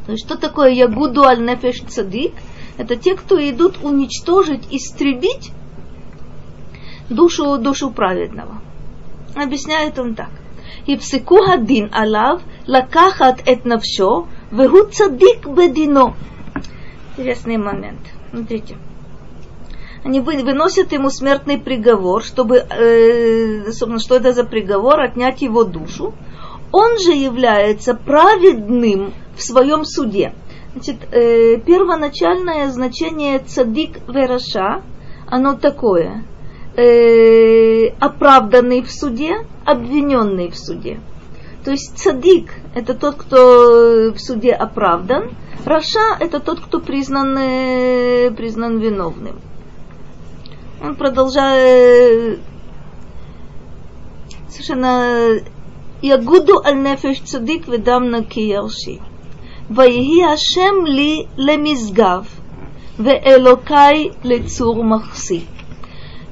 [0.06, 2.34] То есть что такое ягуду аль нефеш цадик?
[2.76, 5.50] Это те, кто идут уничтожить, истребить
[7.08, 8.60] душу, душу праведного.
[9.34, 10.30] Объясняет он так.
[10.86, 16.14] Хадин алав лакахат эт навшо вегу цадик бедино.
[17.16, 18.00] Интересный момент.
[18.30, 18.76] Смотрите.
[20.04, 25.64] Они вы- выносят ему смертный приговор, чтобы, э, собственно, что это за приговор, отнять его
[25.64, 26.12] душу.
[26.72, 30.34] Он же является праведным в своем суде.
[30.74, 34.82] Значит, э, первоначальное значение цадик вераша,
[35.26, 36.24] оно такое.
[36.76, 41.00] Э, оправданный в суде, обвиненный в суде.
[41.64, 45.30] То есть цадик– это тот, кто в суде оправдан,
[45.64, 47.36] Раша– это тот, кто признан,
[48.34, 49.40] признан виновным
[50.84, 52.36] он продолжал э,
[54.48, 55.40] совершенно
[56.02, 59.00] я Ягуду аль-нефеш цадик ведам на киерши.
[59.70, 62.26] Ваихи Ашем ли лемизгав,
[62.98, 65.46] веэлокай лецур махси.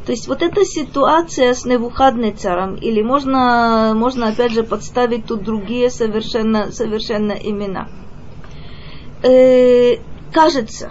[0.04, 5.90] То есть вот эта ситуация с Невухаднецаром, или можно, можно опять же подставить тут другие
[5.90, 7.88] совершенно, совершенно имена.
[9.22, 9.96] Э,
[10.32, 10.90] кажется,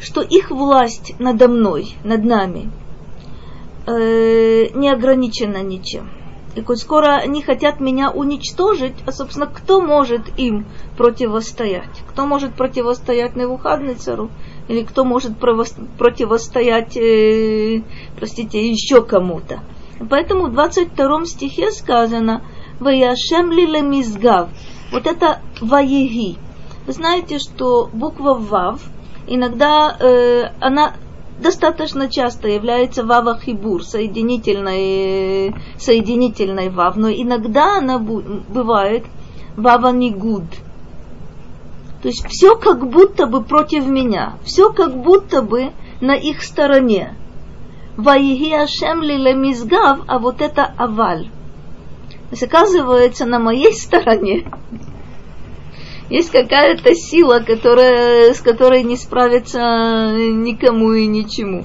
[0.00, 2.70] что их власть надо мной, над нами,
[3.86, 6.10] э, не ограничена ничем.
[6.54, 12.02] И коль скоро они хотят меня уничтожить, а, собственно, кто может им противостоять?
[12.08, 14.30] Кто может противостоять Невухаднецару?
[14.66, 17.82] Или кто может противостоять, э,
[18.16, 19.60] простите, еще кому-то?
[20.10, 22.42] Поэтому в 22 стихе сказано
[22.80, 24.48] «Ваяшем ли мизгав».
[24.90, 26.38] Вот это «ваеги».
[26.86, 28.80] Вы знаете, что буква «вав»
[29.28, 30.94] иногда э, она
[31.40, 39.04] достаточно часто является вава хибур, соединительной, соединительной вав, но иногда она бывает
[39.56, 40.44] вава нигуд.
[42.02, 47.14] То есть все как будто бы против меня, все как будто бы на их стороне.
[47.96, 49.02] Ваиги Ашем
[50.06, 51.24] а вот это аваль.
[52.08, 54.48] То есть оказывается на моей стороне
[56.10, 61.64] есть какая-то сила, которая, с которой не справится никому и ничему.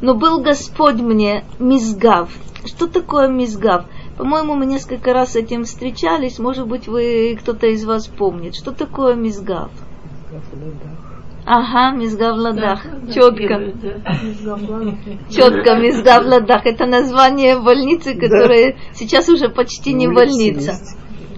[0.00, 2.30] Но был Господь мне мизгав.
[2.64, 3.86] Что такое мизгав?
[4.16, 6.38] По-моему, мы несколько раз с этим встречались.
[6.38, 8.54] Может быть, вы кто-то из вас помнит.
[8.54, 9.70] Что такое мизгав?
[11.44, 12.84] Ага, мизгав ладах.
[12.84, 13.72] Да, Четко.
[13.82, 14.54] Да.
[15.28, 16.66] Четко, мизгав ладах.
[16.66, 18.78] Это название больницы, которая да.
[18.94, 20.74] сейчас уже почти не больница.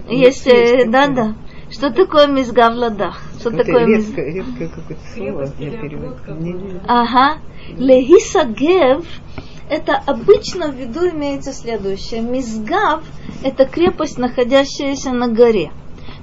[0.07, 1.35] Есть, есть да, да.
[1.75, 3.21] Что такое мизгав ладах?
[3.37, 6.79] Что это такое какое-то слово перевожу.
[6.87, 7.39] Ага.
[7.77, 9.05] Лехисагев
[9.69, 12.21] это обычно в виду имеется следующее.
[12.21, 13.03] Мизгав–
[13.43, 15.71] это крепость, находящаяся на горе.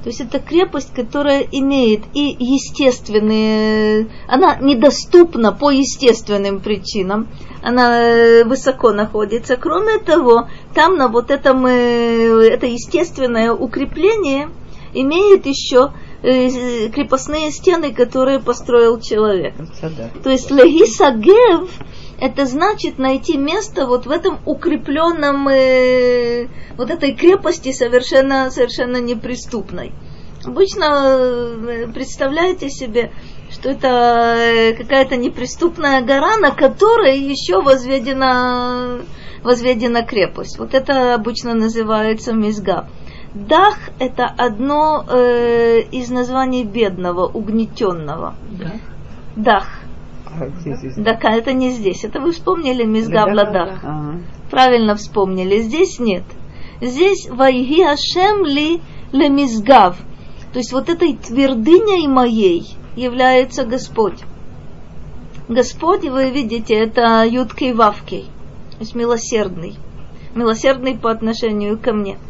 [0.03, 7.29] То есть это крепость, которая имеет и естественные, она недоступна по естественным причинам,
[7.62, 9.57] она э, высоко находится.
[9.57, 14.49] Кроме того, там на вот этом, э, это естественное укрепление–
[14.92, 19.55] имеет еще э, крепостные стены, которые построил человек.
[20.22, 21.70] То есть легисагев
[22.22, 29.92] это значит найти место вот в этом укрепленном, э, вот этой крепости совершенно, совершенно неприступной.
[30.44, 33.11] Обычно э, представляете себе,
[33.50, 33.88] что это
[34.38, 39.00] э, какая-то неприступная гора, на которой еще возведена,
[39.42, 40.61] возведена крепость.
[40.61, 42.87] Вот это обычно называется мизгаб.
[43.35, 48.35] Дах– это одно э, из названий бедного, угнетенного.
[48.51, 48.73] Да.
[49.37, 49.68] Дах.
[50.27, 50.49] А,
[50.99, 52.05] Дака, это не здесь.
[52.05, 53.81] Это вы вспомнили Мизгав Ладах.
[53.83, 54.18] Ага.
[54.51, 55.62] Правильно вспомнили.
[55.62, 56.25] Здесь нет.
[56.83, 59.97] Здесь Вайги Ашем ли ле Мизгав.
[60.53, 62.66] То есть вот этой твердыней моей
[62.97, 64.21] является Господь.
[65.49, 68.27] Господь, вы видите, это Юткой Вавкой.
[68.73, 69.77] То есть милосердный.
[70.35, 72.18] Милосердный по отношению ко мне–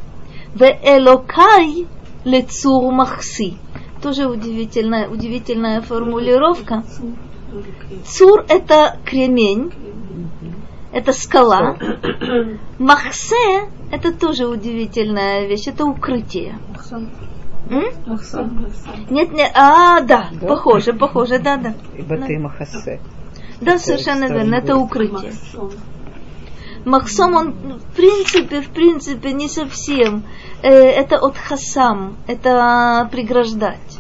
[0.55, 1.87] Веэлокай
[2.25, 3.57] лецур махси.
[4.03, 6.83] Тоже удивительная, удивительная формулировка.
[8.07, 9.73] Цур– это кремень,
[10.93, 11.77] это скала.
[12.79, 16.59] Махсе– это тоже удивительная вещь, это укрытие.
[19.11, 21.75] Нет, нет, а, да, да, похоже, похоже, да, да.
[22.09, 23.01] Батей Махасе.
[23.61, 25.33] Да, совершенно верно, это укрытие.
[26.85, 30.25] Махсом, он в принципе, в принципе, не совсем.
[30.63, 33.99] Э, это от хасам, это преграждать.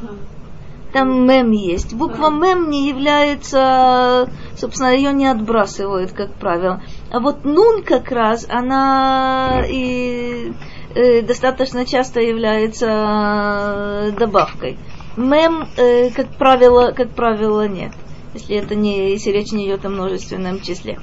[0.92, 1.94] Там мем есть.
[1.94, 6.82] Буква мем не является, собственно, ее не отбрасывают, как правило.
[7.10, 10.52] А вот нун как раз, она и
[10.94, 14.76] э, достаточно часто является добавкой.
[15.16, 17.92] Мем, э, как правило, как правило, нет.
[18.34, 20.98] Если это не, если речь не идет о множественном числе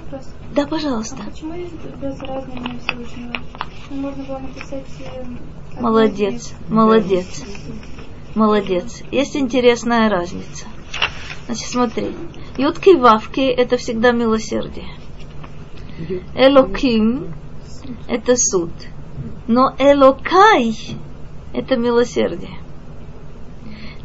[0.00, 0.28] вопрос?
[0.54, 1.16] Да, пожалуйста.
[1.20, 3.32] А почему без разного Всевышнего?
[3.90, 4.84] Ну, можно было написать...
[5.00, 5.24] Э,
[5.80, 7.44] молодец, молодец.
[8.34, 9.02] Молодец.
[9.10, 10.66] Есть интересная разница.
[11.46, 12.14] Значит, смотри.
[12.56, 14.88] Ютки и вавки– это всегда милосердие.
[16.34, 17.34] Элоким–
[18.08, 18.70] это суд.
[19.46, 20.76] Но элокай–
[21.54, 22.58] это милосердие.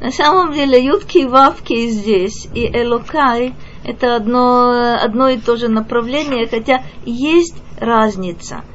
[0.04, 5.70] На самом деле, ютки и вавки здесь и элокай– это одно, одно и то же
[5.70, 8.66] направление, хотя есть разница.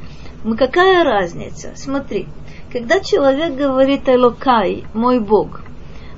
[0.43, 1.73] Ну, какая разница?
[1.77, 2.29] Смотри,
[2.73, 5.61] когда человек говорит «Элокай», «мой Бог»,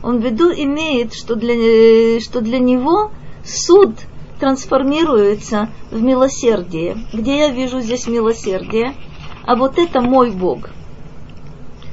[0.00, 3.10] он в виду имеет, что для, что для него
[3.44, 3.96] суд
[4.38, 6.98] трансформируется в милосердие.
[7.12, 8.94] Где я вижу здесь милосердие?
[9.44, 10.70] А вот это мой Бог.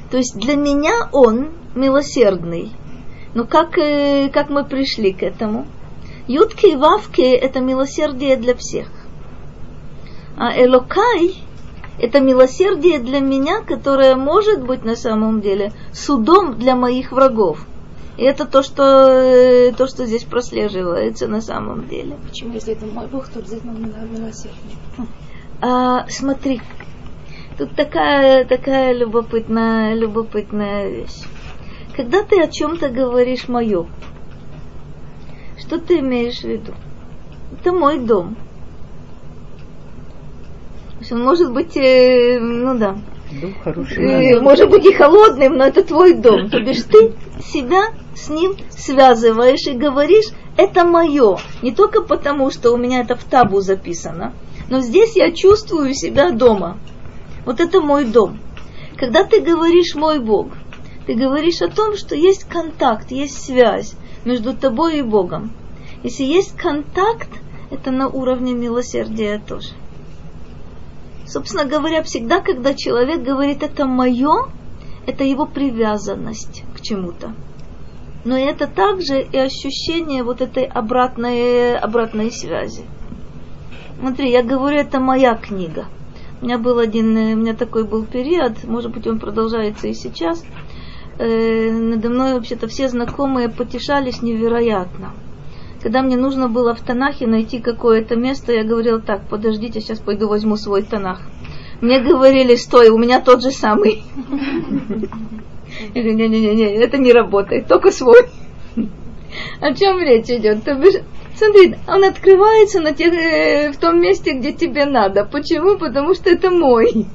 [0.08, 2.70] То есть для меня он милосердный.
[3.38, 5.64] Но как, э, как мы пришли к этому?
[6.26, 8.88] Ютки и Вавки– это милосердие для всех.
[10.36, 11.36] А Элокай–
[12.00, 17.64] это милосердие для меня, которое может быть на самом деле судом для моих врагов.
[18.16, 22.16] И это то, что, э, то, что здесь прослеживается на самом деле.
[22.28, 24.76] Почему, если это мой Бог, то обязательно милосердие?
[25.60, 26.60] А, смотри,
[27.56, 31.22] тут такая, такая любопытная, любопытная вещь.
[31.98, 33.86] Когда ты о чем-то говоришь мое,
[35.58, 36.72] что ты имеешь в виду?
[37.58, 38.36] Это мой дом.
[41.10, 42.98] Он может быть, э, ну да,
[43.42, 44.36] Дом хороший.
[44.36, 46.48] э, может быть и холодным, но это твой дом.
[46.50, 50.26] То бишь ты себя с ним связываешь и говоришь,
[50.56, 51.38] это мое.
[51.62, 54.34] Не только потому, что у меня это в табу записано,
[54.70, 56.78] но здесь я чувствую себя дома.
[57.44, 58.38] Вот это мой дом.
[58.96, 60.46] Когда ты говоришь мой Бог,
[61.08, 63.94] ты говоришь о том, что есть контакт, есть связь
[64.26, 65.52] между тобой и Богом.
[66.02, 67.30] Если есть контакт,
[67.70, 69.70] это на уровне милосердия тоже.
[71.26, 74.50] Собственно говоря, всегда, когда человек говорит это мое,
[75.06, 77.32] это его привязанность к чему-то.
[78.26, 82.84] Но это также и ощущение вот этой обратной, обратной связи.
[83.98, 85.86] Смотри, я говорю, это моя книга.
[86.42, 89.94] У меня был один, э, у меня такой был период, может быть, он продолжается и
[89.94, 90.44] сейчас.
[91.18, 95.12] Э, надо мной вообще-то все знакомые потешались невероятно.
[95.82, 100.28] Когда мне нужно было в Танахе найти какое-то место, я говорила, так, подождите, сейчас пойду
[100.28, 101.20] возьму свой Танах.
[101.80, 104.02] Мне говорили, стой, у меня тот же самый.
[105.94, 108.28] Говорю, не-не-не, это не работает, только свой.
[109.60, 110.64] О чем речь идет?
[111.36, 115.24] Смотри, он открывается на тех, э, в том месте, где тебе надо.
[115.24, 115.78] Почему?
[115.78, 117.06] Потому что это мой.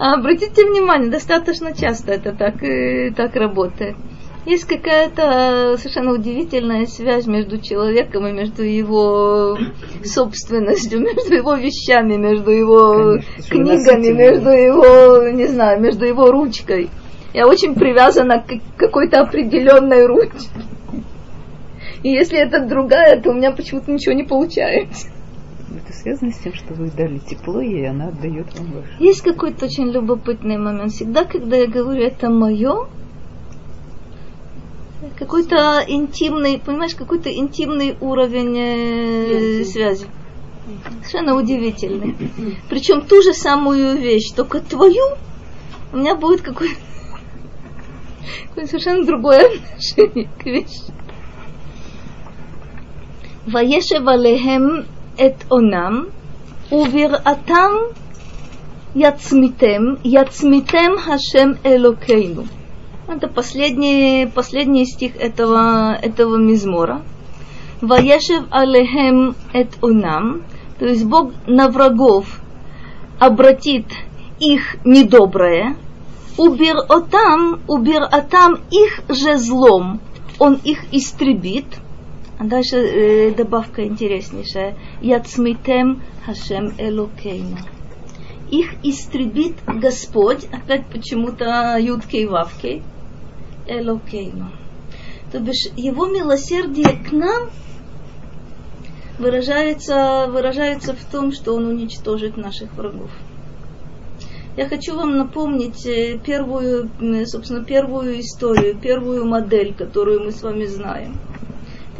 [0.00, 3.96] А обратите внимание, достаточно часто это так, э, так работает.
[4.46, 9.58] Есть какая-то совершенно удивительная связь между человеком и между его
[10.02, 13.18] собственностью, между его вещами, между его
[13.50, 16.88] Конечно, книгами, между его, не знаю, между его ручкой.
[17.34, 20.48] Я очень привязана к какой-то определенной ручке.
[22.02, 25.08] И если это другая, то у меня почему-то ничего не получается
[25.90, 28.96] это связано с тем, что вы дали тепло, и она отдает вам ваше.
[28.98, 30.92] Есть какой-то очень любопытный момент.
[30.92, 32.86] Всегда, когда я говорю это мое,
[35.18, 40.06] какой-то интимный, понимаешь, какой-то интимный уровень э, связи.
[41.02, 42.14] Совершенно удивительный.
[42.68, 45.16] Причем ту же самую вещь, только твою,
[45.92, 46.76] у меня будет какое-то
[48.66, 50.92] совершенно другое отношение к вещи
[55.26, 56.08] эт онам,
[56.70, 57.72] увиратам
[58.94, 62.44] яцмитем, яцмитем хашем элокейну.
[63.06, 67.02] Это последний, последний стих этого, этого мизмора.
[67.82, 70.44] Ваешев алехем эт онам,
[70.78, 72.24] то есть Бог на врагов
[73.18, 73.86] обратит
[74.38, 75.76] их недоброе,
[76.38, 80.00] убир отам, убир отам их же злом,
[80.38, 81.66] он их истребит–
[82.40, 84.74] а дальше э, добавка интереснейшая.
[85.02, 87.58] Яцмитем Хашем Элокейну.
[88.50, 92.82] Их истребит Господь, опять почему-то Юткей Вавкей,
[93.68, 94.52] Элокейну.
[95.30, 97.50] То бишь, его милосердие к нам
[99.18, 103.10] выражается, выражается в том, что он уничтожит наших врагов.
[104.56, 106.88] Я хочу вам напомнить э, первую,
[107.26, 111.18] собственно, первую историю, первую модель, которую мы с вами знаем.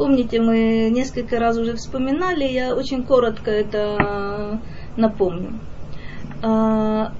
[0.01, 4.59] Помните, мы несколько раз уже вспоминали, я очень коротко это
[4.97, 5.59] напомню.
[6.41, 7.13] А,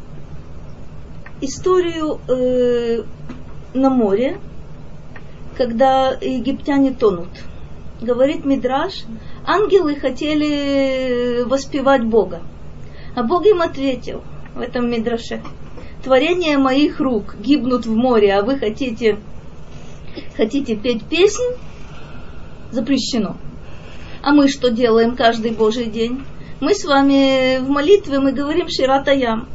[1.42, 3.04] историю э,
[3.76, 4.40] на море,
[5.56, 7.30] когда египтяне тонут.
[8.02, 9.04] Говорит Мидраш,
[9.46, 12.42] ангелы хотели воспевать Бога.
[13.14, 14.24] А Бог им ответил
[14.56, 15.44] в этом Мидраше.
[16.04, 19.20] Творения моих рук гибнут в море, а вы хотите,
[20.36, 21.60] хотите петь песнь?
[22.72, 23.38] Запрещено.
[24.24, 26.24] А мы что делаем каждый Божий день?
[26.60, 29.48] Мы с вами в молитве мы говорим Ширата Ям.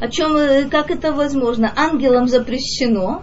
[0.00, 1.72] О чем, э, как это возможно?
[1.74, 3.22] Ангелам запрещено,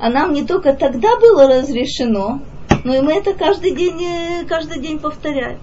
[0.00, 2.40] а нам не только тогда было разрешено,
[2.82, 5.58] но и мы это каждый день, э, каждый день повторяем.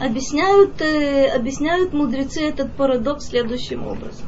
[0.00, 4.26] объясняют, э, объясняют мудрецы этот парадокс следующим образом.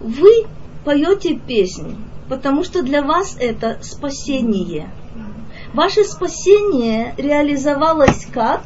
[0.00, 0.46] Вы
[0.84, 1.96] поете песнь,
[2.28, 4.90] потому что для вас это спасение.
[5.74, 8.62] Ваше спасение реализовалось как?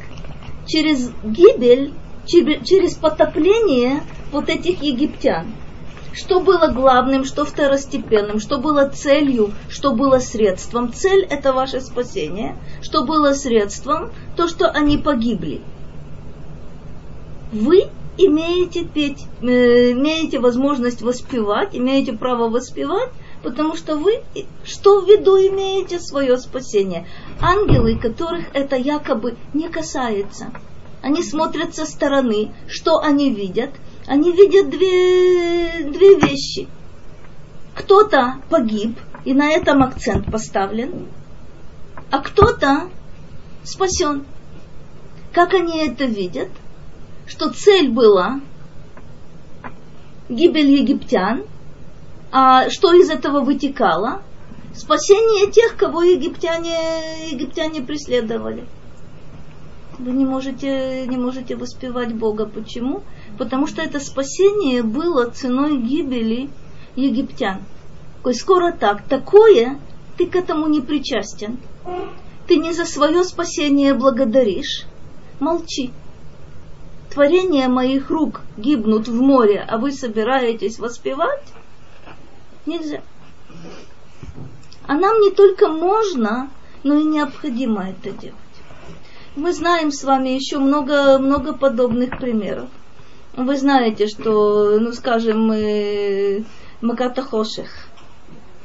[0.65, 1.93] Через гибель,
[2.25, 5.47] через потопление вот этих египтян.
[6.13, 10.93] Что было главным, что второстепенным, что было целью, что было средством.
[10.93, 12.55] Цель– это ваше спасение.
[12.81, 14.11] Что было средством?
[14.37, 15.61] То, что они погибли.
[17.51, 17.87] Вы
[18.17, 23.09] имеете петь, э, имеете возможность воспевать, имеете право воспевать,
[23.43, 24.23] потому что вы
[24.63, 27.07] что в виду имеете свое спасение.
[27.39, 30.51] Ангелы, которых это якобы не касается,
[31.01, 33.71] они смотрят со стороны, что они видят–
[34.05, 36.67] они видят две, две вещи.
[37.75, 41.07] Кто-то погиб, и на этом акцент поставлен,
[42.11, 42.89] а кто-то
[43.63, 44.25] спасен.
[45.31, 46.49] Как они это видят?
[47.25, 48.41] Что цель была
[50.27, 51.45] гибель египтян,
[52.33, 54.21] а что из этого вытекало?
[54.75, 58.65] Спасение тех, кого египтяне, египтяне преследовали.
[59.99, 62.47] Вы не можете, не можете воспевать Бога.
[62.47, 63.03] Почему?
[63.37, 66.49] потому что это спасение было ценой гибели
[66.95, 67.63] египтян.
[68.33, 69.79] Скоро так, такое,
[70.17, 71.57] ты к этому не причастен.
[72.47, 74.85] Ты не за свое спасение благодаришь.
[75.39, 75.91] Молчи.
[77.09, 81.43] Творения моих рук гибнут в море, а вы собираетесь воспевать?
[82.65, 83.01] Нельзя.
[84.85, 86.49] А нам не только можно,
[86.83, 88.35] но и необходимо это делать.
[89.35, 92.69] Мы знаем с вами еще много, много подобных примеров.
[93.35, 96.43] Вы знаете, что, ну скажем, э,
[96.81, 97.87] Маката Хошех,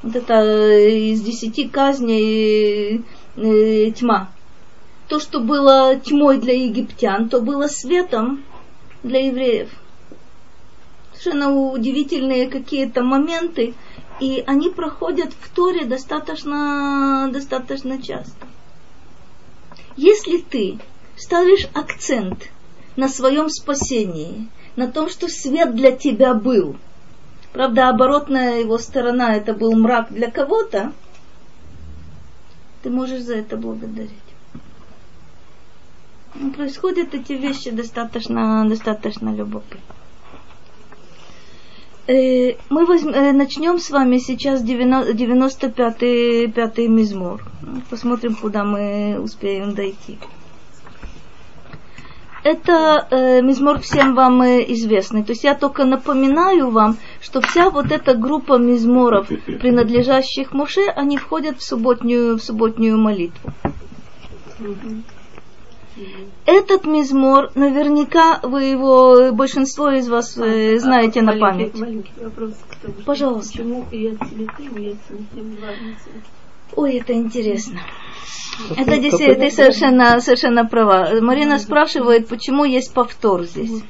[0.03, 3.03] вот это э, из десяти казней
[3.36, 4.28] э, тьма.
[5.09, 8.44] То, что было тьмой для египтян, то было светом
[9.03, 9.70] для евреев.
[11.14, 13.74] Совершенно удивительные какие-то моменты,
[14.20, 18.46] и они проходят в Торе достаточно, достаточно часто.
[19.96, 20.78] Если ты
[21.16, 22.50] ставишь акцент
[22.96, 26.76] на своем спасении, на том, что свет для тебя был.
[27.52, 30.92] Правда, оборотная его сторона это был мрак для кого-то.
[32.82, 34.12] Ты можешь за это благодарить.
[36.34, 39.97] Ну, происходят эти вещи достаточно, достаточно любопытно.
[42.09, 47.44] Э, мы возьм, э, начнем с вами сейчас 95-й пятый мизмор.
[47.90, 50.18] Посмотрим, куда мы успеем дойти.
[52.44, 55.22] Это э, мизмор всем вам э, известный.
[55.22, 59.28] То есть я только напоминаю вам, что вся вот эта группа мизморов,
[59.61, 63.52] принадлежащих Моше, они входят в субботнюю, в субботнюю молитву.
[66.46, 71.74] Этот мизмор, наверняка вы его, большинство из вас э, а, знаете а, на память.
[71.78, 72.53] Маленький вопрос.
[73.05, 73.59] Пожалуйста.
[73.59, 74.96] Почему и цветы, и
[76.76, 77.80] Ой, это интересно.
[78.76, 81.20] Это действительно, ты совершенно, совершенно права.
[81.20, 83.82] Марина спрашивает, почему есть повтор здесь.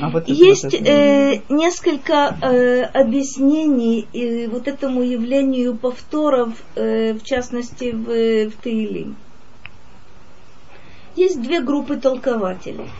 [0.00, 7.90] А вот есть э, несколько э, объяснений э, вот этому явлению повторов, э, в частности
[7.90, 9.16] в, в Таилим.
[11.16, 12.90] Есть две группы толкователей.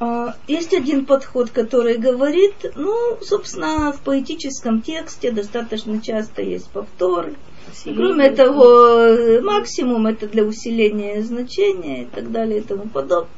[0.00, 7.34] А, есть один подход, который говорит, ну, собственно, в поэтическом тексте достаточно часто есть повторы.
[7.84, 13.30] Кроме того, максимум это для усиления значения и так далее и тому подобное.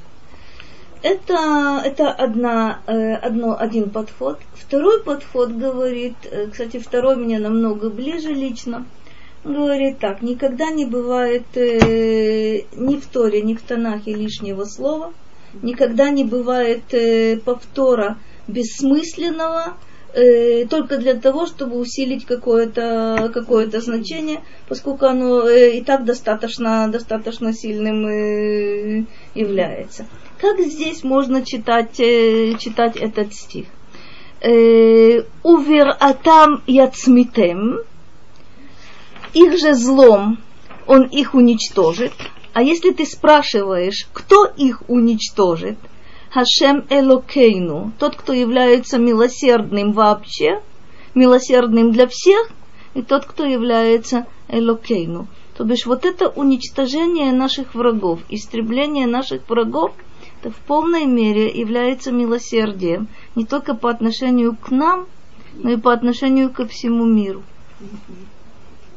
[1.02, 4.40] Это, это одна, э, одно, один подход.
[4.54, 8.86] Второй подход говорит, э, кстати, второй мне намного ближе лично,
[9.52, 15.12] говорит так, никогда не бывает э, ни в Торе, ни в Танахе лишнего слова,
[15.62, 16.82] никогда не бывает
[17.44, 18.18] повтора
[18.48, 19.76] бессмысленного,
[20.16, 26.88] э, только для того, чтобы усилить какое-то какое значение, поскольку оно э, и так достаточно,
[26.88, 30.06] достаточно сильным э, является.
[30.40, 33.66] Как здесь можно читать, э, читать этот стих?
[34.40, 37.80] Э, Увер атам яцмитем,
[39.44, 40.38] их же злом
[40.86, 42.12] он их уничтожит.
[42.52, 45.78] А если ты спрашиваешь, кто их уничтожит–
[46.36, 50.60] Хашем Элокейну, тот, кто является милосердным вообще,
[51.14, 52.50] милосердным для всех,
[52.92, 55.28] и тот, кто является Элокейну.
[55.56, 59.92] То бишь вот это уничтожение наших врагов, истребление наших врагов,
[60.42, 65.06] это в полной мере является милосердием не только по отношению к нам,
[65.54, 67.42] но и по отношению ко всему миру.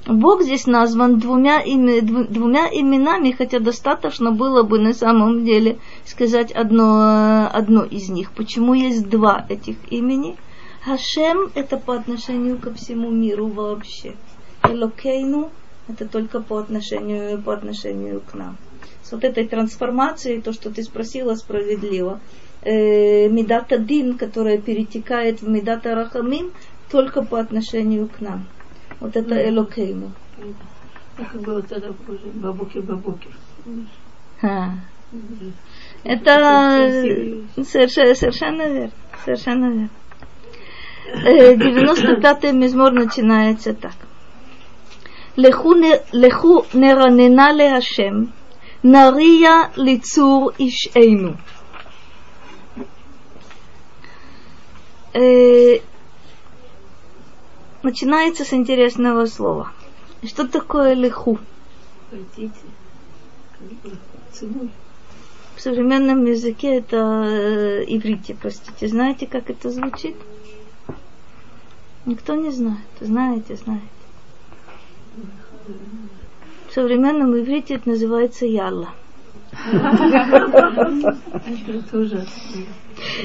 [0.05, 6.51] Бог здесь назван двумя, име, двумя именами, хотя достаточно было бы на самом деле сказать
[6.51, 8.31] одно, одно из них.
[8.31, 10.37] Почему есть два этих имени?
[10.83, 14.15] Хашем– это по отношению ко всему миру вообще.
[14.63, 15.51] Элокейну–
[15.89, 18.57] это только по отношению, по отношению к нам.
[19.03, 22.21] С вот этой трансформацией, то, что ты спросила, справедливо.
[22.61, 26.51] Э, Медата Дин, которая перетекает в Медата Рахамим,
[26.89, 28.45] только по отношению к нам.
[28.99, 30.11] Вот это Элокейну.
[31.17, 31.89] Как было тогда
[32.35, 33.31] бабокер-бабокер.
[36.03, 38.91] Это совершенно, совершенно верно.
[39.25, 39.89] Совершенно верно.
[41.11, 43.93] Э, 95-й мизмор начинается так.
[45.35, 48.33] Леху неранена ле Ашем,
[48.83, 51.37] нария лицур ишейну.
[55.13, 55.79] Э,
[57.83, 59.71] начинается с интересного слова.
[60.23, 61.39] Что такое лиху?
[65.55, 68.87] В современном языке это э, иврите, простите.
[68.87, 70.15] Знаете, как это звучит?
[72.05, 72.79] Никто не знает.
[73.01, 73.85] Знаете, знаете.
[76.69, 78.89] В современном иврите это называется ялла.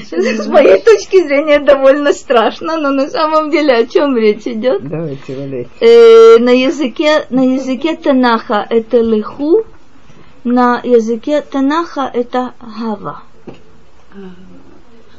[0.09, 4.87] С моей точки зрения довольно страшно, но на самом деле о чем речь идет?
[4.87, 5.69] Давайте, валяйте.
[5.79, 9.65] Э, на языке, на языке Танаха это лиху,
[10.43, 13.23] на языке Танаха это гава.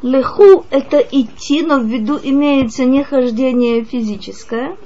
[0.03, 4.77] Леху– это идти, но в виду имеется не хождение физическое.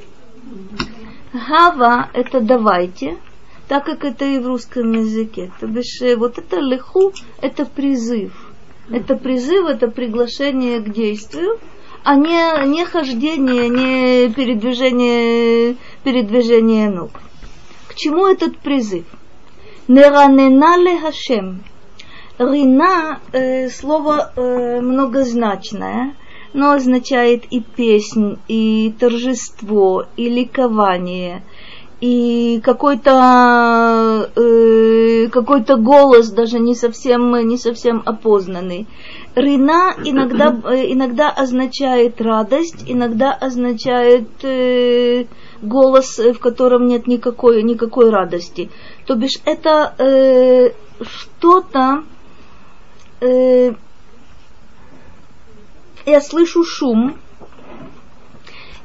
[1.32, 3.18] Гава– это давайте,
[3.70, 5.52] так как это и в русском языке.
[5.60, 8.32] То бишь, э, вот это леху– это призыв.
[8.90, 11.60] Это призыв, это приглашение к действию,
[12.02, 17.12] а не, не хождение, не передвижение, передвижение ног.
[17.86, 19.04] К чему этот призыв?
[19.86, 21.62] Неранена ле Хашем.
[22.40, 26.16] Рина э, слово э, многозначное,
[26.54, 31.44] но означает и песнь, и торжество, и ликование,
[32.00, 38.86] и какой-то э, какой-то голос даже не совсем не совсем опознанный.
[39.34, 45.26] Рина иногда э, иногда означает радость, иногда означает э,
[45.60, 48.70] голос, в котором нет никакой никакой радости.
[49.06, 50.70] То бишь это э,
[51.02, 52.04] что-то
[53.20, 53.74] э,
[56.06, 57.18] я слышу шум,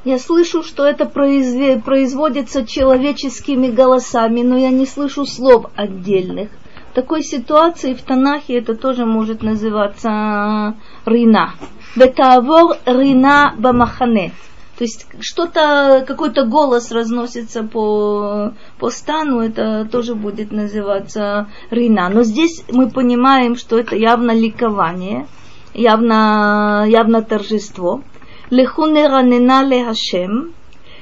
[0.06, 6.50] я слышу, что это производится человеческими голосами, но я не слышу слов отдельных.
[6.92, 10.76] В такой ситуации в Танахе это тоже может называться
[11.06, 11.56] рина.
[11.96, 14.32] Ветавор рина бамахане.
[14.78, 22.10] То есть что-то, какой-то голос разносится по, по стану, это тоже будет называться рина.
[22.10, 25.28] Но здесь мы понимаем, что это явно ликование,
[25.74, 28.04] явно, явно торжество.
[28.50, 30.54] Лехуне ранена лехашем,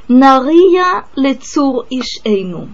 [0.07, 2.69] нария лецур ишейну.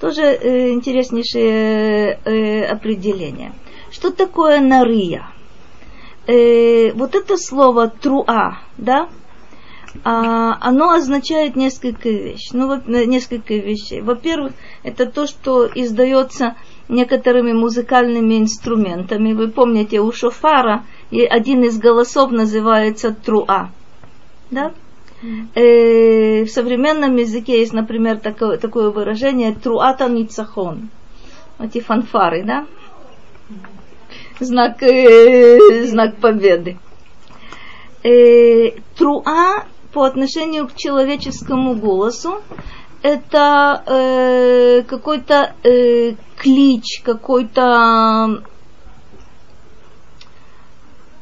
[0.00, 3.52] Тоже э, интереснейшее э, определение.
[3.90, 5.26] Что такое нария?
[6.26, 9.08] Э, вот это слово труа, да,
[10.02, 12.50] а, оно означает несколько вещей.
[12.52, 14.00] Ну, вот, э, несколько вещей.
[14.00, 14.52] Во-первых,
[14.82, 16.56] это то, что издается
[16.88, 19.32] некоторыми музыкальными инструментами.
[19.32, 23.70] Вы помните, у шофара один из голосов называется труа.
[24.50, 24.72] Да?
[25.54, 30.90] Э, в современном языке есть, например, такое, такое выражение труата ницахон.
[31.58, 32.66] Эти фанфары, да?
[34.40, 36.76] Знак, э, знак победы.
[38.02, 42.42] Э, труа по отношению к человеческому голосу
[43.04, 48.42] это э, какой-то э, клич, какой-то,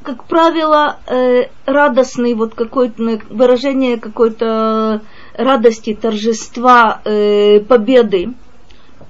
[0.03, 5.03] как правило, э, радостный, вот какое-то выражение какой-то
[5.35, 8.35] радости, торжества, э, победы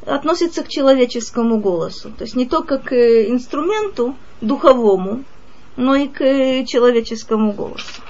[0.07, 2.11] относится к человеческому голосу.
[2.11, 5.25] То есть не только к инструменту духовому,
[5.77, 6.19] но и к
[6.67, 8.03] человеческому голосу.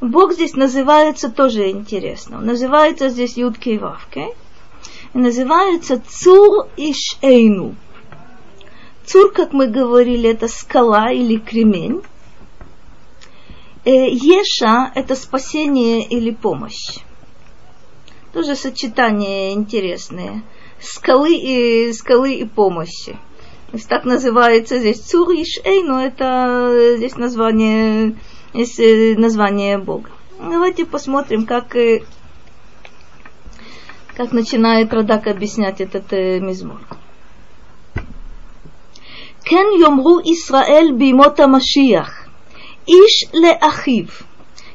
[0.00, 2.38] Бог здесь называется тоже интересно.
[2.38, 4.26] Он называется здесь Юдки и Вавки.
[5.14, 7.74] И называется Цур Ишейну.
[9.06, 12.02] Цур, как мы говорили, это скала или кремень.
[13.84, 16.98] Э, Еша– это спасение или помощь.
[18.32, 20.42] Тоже сочетание интересное.
[20.80, 23.12] Скалы и, скалы и помощи.
[23.70, 28.16] То есть так называется здесь Цур Ишейну, это здесь название
[28.54, 30.10] есть э, название Бога.
[30.38, 32.04] Давайте посмотрим, как, э,
[34.16, 36.80] как начинает Радак объяснять этот мизмор.
[39.45, 42.11] כן יאמרו ישראל בימות המשיח,
[42.87, 44.05] איש לאחיו,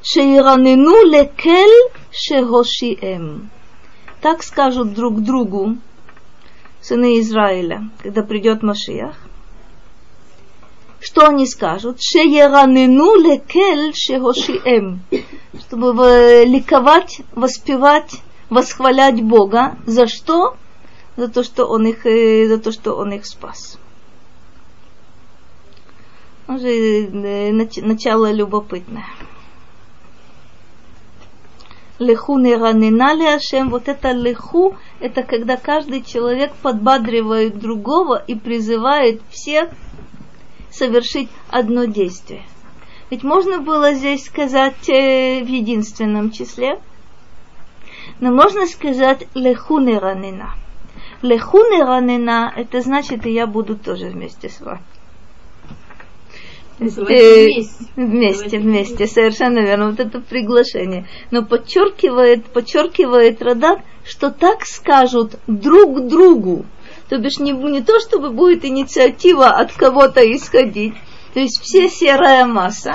[0.02, 1.70] שירננו לקל
[2.12, 3.54] שהושיעם.
[4.24, 5.76] Так скажут друг другу
[6.80, 9.16] сыны Израиля, когда придет Машиах.
[11.00, 12.00] Что они скажут?
[12.00, 15.00] Шееранену лекель шехошиэм.
[15.60, 19.76] Чтобы ликовать, воспевать, восхвалять Бога.
[19.84, 20.56] За что?
[21.18, 23.77] За то, что он их, э, за то, что он их спас.
[26.49, 29.05] Уже э, начало любопытное.
[31.99, 39.21] Леху неранена ли Ашем, вот это леху, это когда каждый человек подбадривает другого и призывает
[39.29, 39.69] всех
[40.71, 42.41] совершить одно действие.
[43.11, 46.79] Ведь можно было здесь сказать э, в единственном числе,
[48.19, 50.55] но можно сказать леху неранена.
[51.21, 54.81] Леху неранена, это значит, и я буду тоже вместе с вами.
[56.79, 59.89] Вместе, вместе, вместе, совершенно верно.
[59.89, 61.07] Вот это приглашение.
[61.29, 66.65] Но подчеркивает, подчеркивает Радак, что так скажут друг другу.
[67.09, 70.93] То бишь не, не то, чтобы будет инициатива от кого-то исходить.
[71.33, 72.91] То есть все серая масса.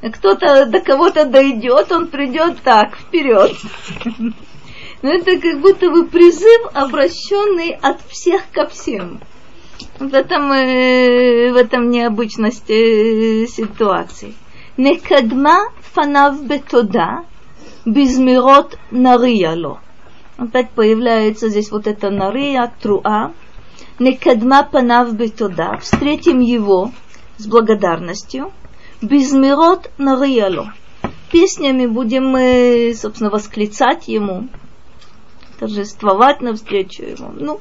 [0.00, 3.56] Кто-то до кого-то дойдет, он придет так, вперед.
[5.02, 9.20] Но это как будто бы призыв, обращенный от всех ко всем.
[9.98, 14.34] В этом, э, в этом необычность э, ситуации.
[14.76, 17.24] Некадма фанав бетода,
[17.86, 19.80] безмирот нарияло.
[20.36, 23.32] Опять появляется здесь вот это нария, труа.
[23.98, 25.78] Некадма панав бетода.
[25.80, 26.90] Встретим его
[27.38, 28.52] с благодарностью.
[29.00, 30.74] Безмирот нарияло.
[31.32, 34.48] Песнями будем мы, собственно, восклицать ему,
[35.58, 37.32] торжествовать навстречу ему.
[37.32, 37.60] Ну,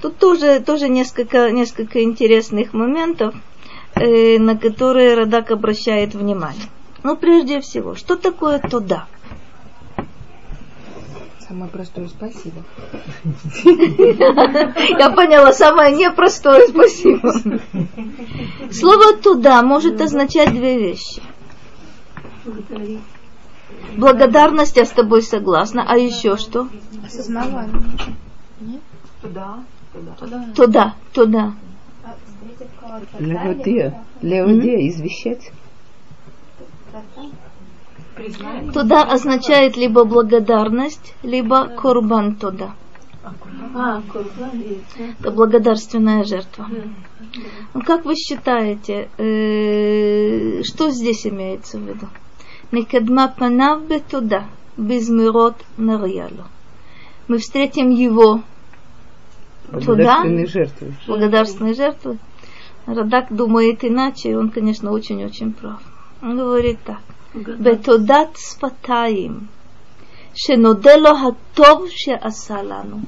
[0.00, 3.34] Тут тоже, тоже несколько, несколько интересных моментов,
[3.94, 6.66] э, на которые Радак обращает внимание.
[7.02, 9.06] Ну, прежде всего, что такое туда?
[11.48, 12.64] Самое простое спасибо.
[14.98, 17.32] Я поняла, самое непростое спасибо.
[18.72, 21.22] Слово туда может означать две вещи.
[23.96, 25.84] Благодарность, я с тобой согласна.
[25.88, 26.68] А еще что?
[27.04, 28.00] Осознавание.
[29.22, 29.60] Туда.
[30.54, 31.54] Туда, туда.
[33.18, 35.50] Леодея, Леодея, извещать.
[38.72, 42.74] Туда означает либо благодарность, либо курбан туда.
[43.74, 44.50] А, курбан.
[45.20, 46.68] Это благодарственная жертва.
[47.74, 52.08] Ну, как вы считаете, э, что здесь имеется в виду?
[52.72, 56.44] Никадма панав туда, без мирот нарьялу.
[57.28, 58.42] Мы встретим его
[59.72, 60.94] Благодарственные жертвы.
[61.06, 62.18] благодарственные жертвы.
[62.86, 65.82] Радак думает иначе, и он, конечно, очень-очень прав.
[66.22, 67.00] Он говорит так.
[67.34, 69.48] Бетодат спатаим,
[70.34, 73.02] шенодело хатов шеасалану.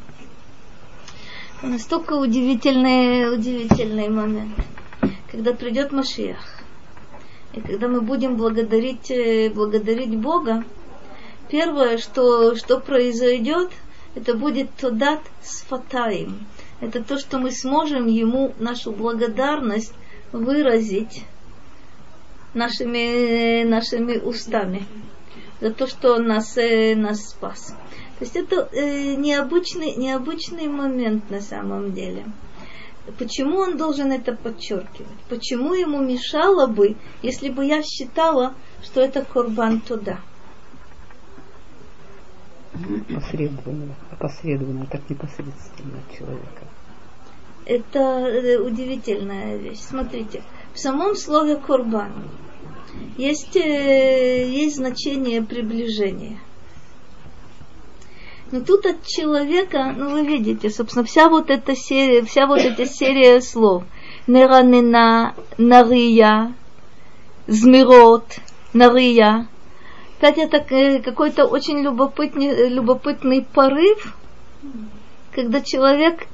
[1.63, 4.55] Настолько удивительный, удивительный момент,
[5.31, 6.45] когда придет Машиах,
[7.55, 10.65] и когда мы будем благодарить, э, благодарить Бога,
[11.49, 13.71] первое, что, что произойдет–
[14.15, 16.47] это будет тодат с фатаем.
[16.81, 19.93] Это то, что мы сможем ему нашу благодарность
[20.33, 21.25] выразить
[22.55, 24.87] нашими, нашими устами
[25.61, 27.75] за то, что он нас, э, нас спас.
[28.19, 32.25] То есть это э, необычный, необычный момент на самом деле.
[33.19, 35.19] Почему он должен это подчеркивать?
[35.29, 40.21] Почему ему мешало бы, если бы я считала, что это корбан туда?
[43.15, 46.67] Посредственно, посредственно, так непосредственно человека.
[47.67, 49.81] Это э, удивительная вещь.
[49.81, 52.13] Смотрите, в самом слове курбан
[53.17, 56.39] есть, э, есть значение приближения.
[58.51, 62.87] Но тут от человека, ну вы видите, собственно, вся вот эта серия, вся вот эта
[62.87, 63.85] серия слов.
[64.27, 66.55] Неранена, нария,
[67.47, 68.39] змирот,
[68.73, 69.49] нария,
[70.19, 74.17] кстати, это э, какой-то очень любопытный, любопытный порыв,
[75.33, 76.27] когда человек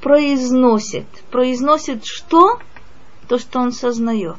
[0.00, 1.04] произносит.
[1.30, 2.58] Произносит что?
[3.28, 4.38] То, что он сознает.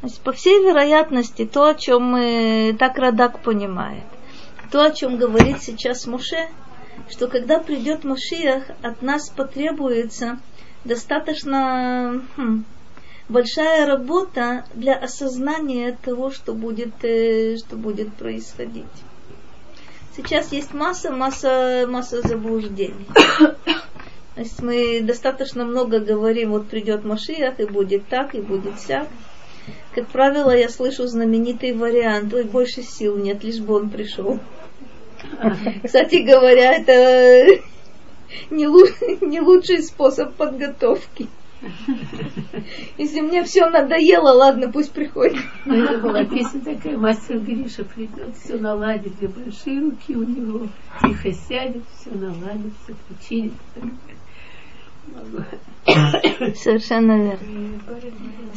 [0.00, 4.04] Значит, по всей вероятности, то, о чем мы, так Радак понимает,
[4.70, 6.48] то, о чем говорит сейчас Муше,
[7.10, 10.38] что когда придет Машиах, от нас потребуется
[10.84, 12.64] достаточно хм,
[13.28, 18.84] большая работа для осознания того, что будет, э, что будет происходить.
[20.16, 23.06] Сейчас есть масса, масса, масса заблуждений.
[24.34, 29.08] То есть мы достаточно много говорим, вот придет Машиах, и будет так, и будет сяк.
[29.94, 34.38] Как правило, я слышу знаменитый вариант, ой, больше сил нет, лишь бы он пришел.
[35.84, 37.62] Кстати говоря, это
[38.50, 41.28] не, лу- не лучший способ подготовки.
[42.98, 45.38] Если мне все надоело, ладно, пусть приходит.
[45.64, 50.66] Ну, это была песня такая, мастер Гриша придет, все наладит, две большие руки у него,
[51.02, 53.52] тихо сядет, все наладит, все починит.
[56.56, 57.80] Совершенно верно.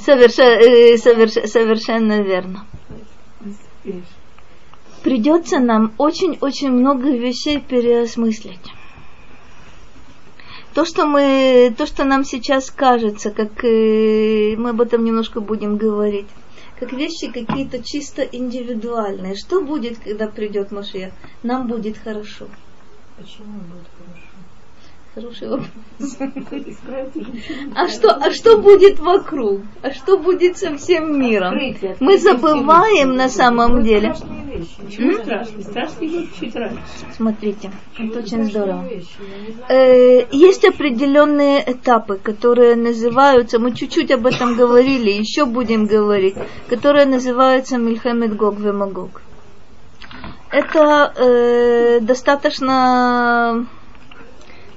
[0.07, 2.65] Э, соверш- совершенно верно.
[5.03, 8.71] Придется нам очень-очень много вещей переосмыслить.
[10.75, 15.77] То, что мы, то, что нам сейчас кажется, как э, мы об этом немножко будем
[15.77, 16.27] говорить,
[16.77, 19.35] как вещи какие-то чисто индивидуальные.
[19.35, 21.13] Что будет, когда придет Машия?
[21.43, 22.47] Нам будет хорошо.
[23.15, 24.34] Почему будет хорошо?
[25.15, 25.69] Хороший вопрос.
[27.75, 29.61] А что, а что будет вокруг?
[29.81, 31.57] А что будет со всем миром?
[31.99, 34.13] Мы забываем на самом деле.
[34.85, 35.13] Почему
[36.39, 36.81] чуть раньше.
[37.15, 38.85] Смотрите, это очень здорово.
[39.69, 46.35] Э, Есть определенные этапы, которые называются, мы чуть-чуть об этом говорили, еще будем говорить,
[46.69, 49.21] которые называются Мильхемет Гог Вемагог.
[50.51, 53.65] Это э, достаточно,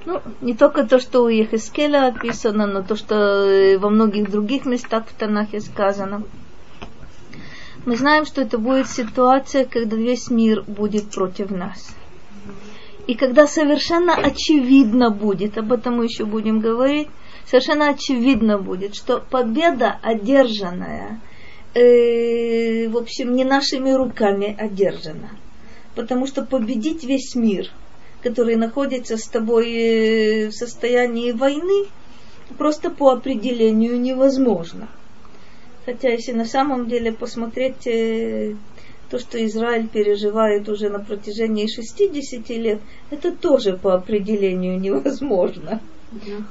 [0.08, 4.64] ну, не только то, что у Ехескеля описано, но то, что э, во многих других
[4.64, 6.22] местах в Танахе сказано.
[7.84, 11.94] Мы знаем, что это будет ситуация, когда весь мир будет против нас.
[13.06, 17.08] И когда совершенно очевидно будет, об этом мы еще будем говорить,
[17.44, 21.20] совершенно очевидно будет, что победа одержанная,
[21.74, 25.32] э, в общем, не нашими руками одержана.
[25.94, 27.70] Потому что победить весь мир,
[28.28, 31.86] который находится с тобой э, в состоянии войны,
[32.58, 34.88] просто по определению невозможно.
[35.86, 38.54] Хотя, если на самом деле посмотреть э,
[39.10, 45.80] то, что Израиль переживает уже на протяжении 60 лет, это тоже по определению невозможно.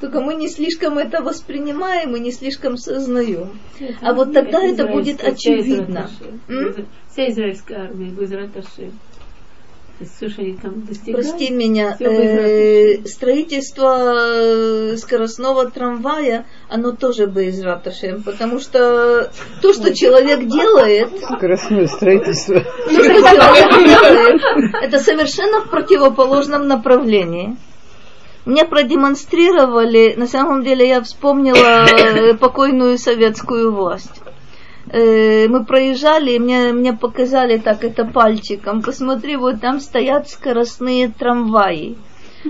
[0.02, 3.60] Только мы не слишком это воспринимаем и не слишком сознаем.
[4.02, 6.10] А вот тогда это будет очевидно.
[7.12, 8.56] Вся израильская армия, Безрат
[10.38, 11.28] Они там достигают.
[11.28, 19.32] Прости меня, э, строительство э, скоростного трамвая, оно тоже Безрат Ашем, потому что
[19.62, 22.64] то, что человек делает, Скоростное строительство.
[24.82, 27.56] это совершенно в противоположном направлении.
[28.46, 34.22] Мне продемонстрировали, на самом деле я вспомнила э, покойную советскую власть.
[34.90, 38.82] Э, Мы проезжали, и мне, мне показали так это пальчиком.
[38.82, 41.98] Посмотри, вот там стоят скоростные трамваи.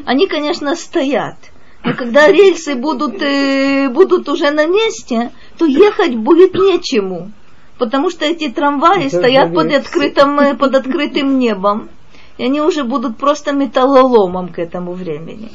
[0.06, 1.36] Они, конечно, стоят.
[1.84, 7.32] Но когда рельсы будут, э, будут уже на месте, то ехать будет нечему.
[7.78, 11.90] Потому что эти трамваи Это стоят под открытым, э, под открытым небом.
[12.38, 15.50] И они уже будут просто металлоломом к этому времени.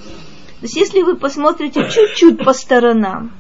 [0.61, 3.33] То есть если вы посмотрите чуть-чуть по сторонам,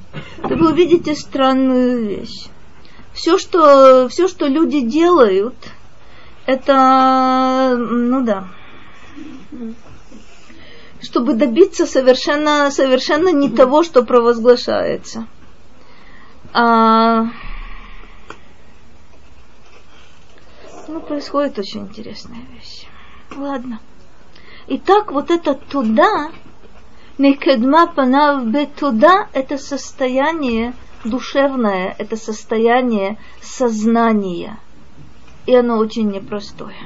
[0.43, 2.49] то вы увидите странную вещь.
[3.15, 5.55] Все, что, все, что люди делают,
[6.47, 8.49] это, ну да,
[11.01, 15.27] чтобы добиться совершенно, совершенно не того, что провозглашается.
[16.55, 17.27] А,
[20.89, 22.87] ну, происходит очень интересная вещь.
[23.37, 23.81] Ладно.
[24.69, 26.31] Итак, вот это туда,
[27.19, 28.45] Мекедма панав
[28.77, 30.73] туда, это состояние
[31.05, 34.59] душевное, это состояние сознания.
[35.47, 36.77] И оно очень непростое.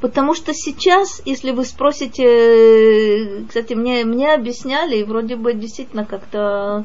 [0.00, 6.04] Потому что сейчас, если вы спросите, э, кстати, мне, мне объясняли, и вроде бы действительно
[6.04, 6.84] как-то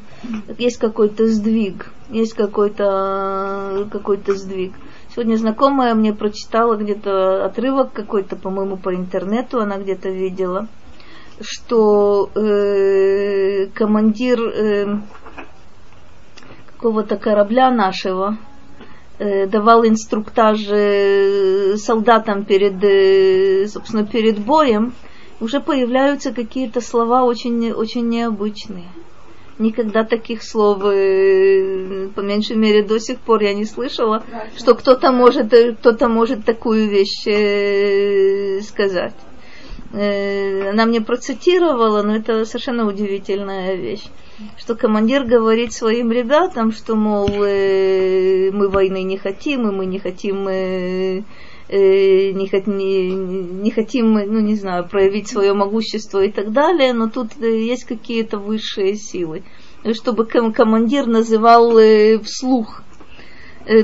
[0.58, 4.74] есть какой-то сдвиг, есть какой-то какой сдвиг.
[5.14, 10.68] Сегодня знакомая мне прочитала где-то отрывок какой-то, по-моему, по интернету, она где-то видела,
[11.40, 14.98] что э, командир э,
[16.84, 18.38] какого-то корабля нашего
[19.18, 24.92] э, давал инструктаж э, солдатам перед, э, собственно, перед боем,
[25.40, 28.90] уже появляются какие-то слова очень, очень необычные.
[29.60, 34.24] Никогда таких слов, по меньшей мере, до сих пор я не слышала,
[34.58, 37.22] что кто-то может, кто-то может такую вещь
[38.66, 39.14] сказать.
[39.94, 44.04] Она мне процитировала, но это совершенно удивительная вещь
[44.58, 50.00] что командир говорит своим ребятам, что, мол, э, мы войны не хотим, и мы не
[50.00, 51.24] хотим э,
[51.70, 56.94] э, не, хот- не, не хотим, ну не знаю, проявить свое могущество и так далее,
[56.94, 59.44] но тут э, есть какие-то высшие силы.
[59.94, 62.84] Чтобы ком- командир называл э, вслух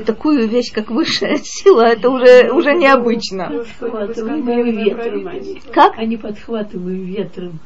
[0.04, 3.64] такую вещь, как высшая сила, это уже, уже необычно.
[3.78, 5.62] Подхватываемые ветром они.
[5.72, 5.98] Как?
[5.98, 7.60] Они подхватывают ветром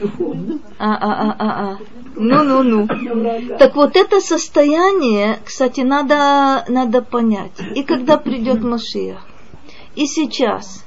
[0.00, 0.60] духовным.
[0.78, 1.78] А, а, а, а, а.
[2.16, 2.86] Ну, ну, ну.
[3.58, 7.52] Так вот это состояние, кстати, надо, надо понять.
[7.74, 9.26] И когда придет Машиах,
[9.94, 10.84] и сейчас.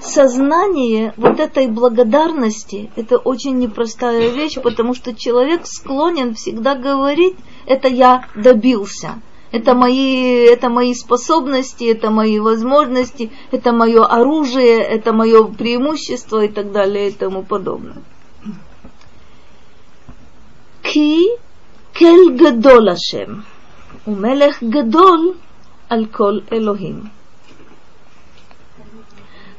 [0.00, 7.36] Сознание вот этой благодарности, это очень непростая вещь, потому что человек склонен всегда говорить,
[7.70, 9.20] это я добился.
[9.52, 16.48] Это мои, это мои способности, это мои возможности, это мое оружие, это мое преимущество и
[16.48, 18.02] так далее и тому подобное.
[20.82, 21.28] Ки
[21.92, 23.44] кель гадол Ашем,
[24.06, 25.36] Мелех гадол
[25.90, 27.10] аль-кол Элохим.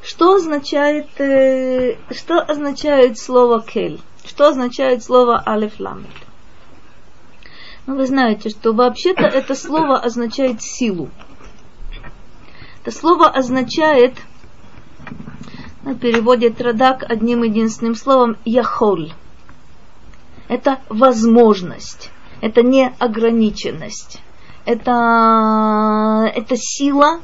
[0.02, 4.00] Что означает, э, что означает слово кель?
[4.24, 6.21] Что означает слово алеф ламель?
[7.86, 11.10] Ну, вы знаете, что вообще-то это слово означает силу.
[12.80, 14.14] Это слово означает,
[15.82, 19.12] ну, переводит Радак одним единственным словом, яхоль
[20.52, 22.10] это возможность,
[22.42, 24.20] это не ограниченность,
[24.66, 27.20] это, это сила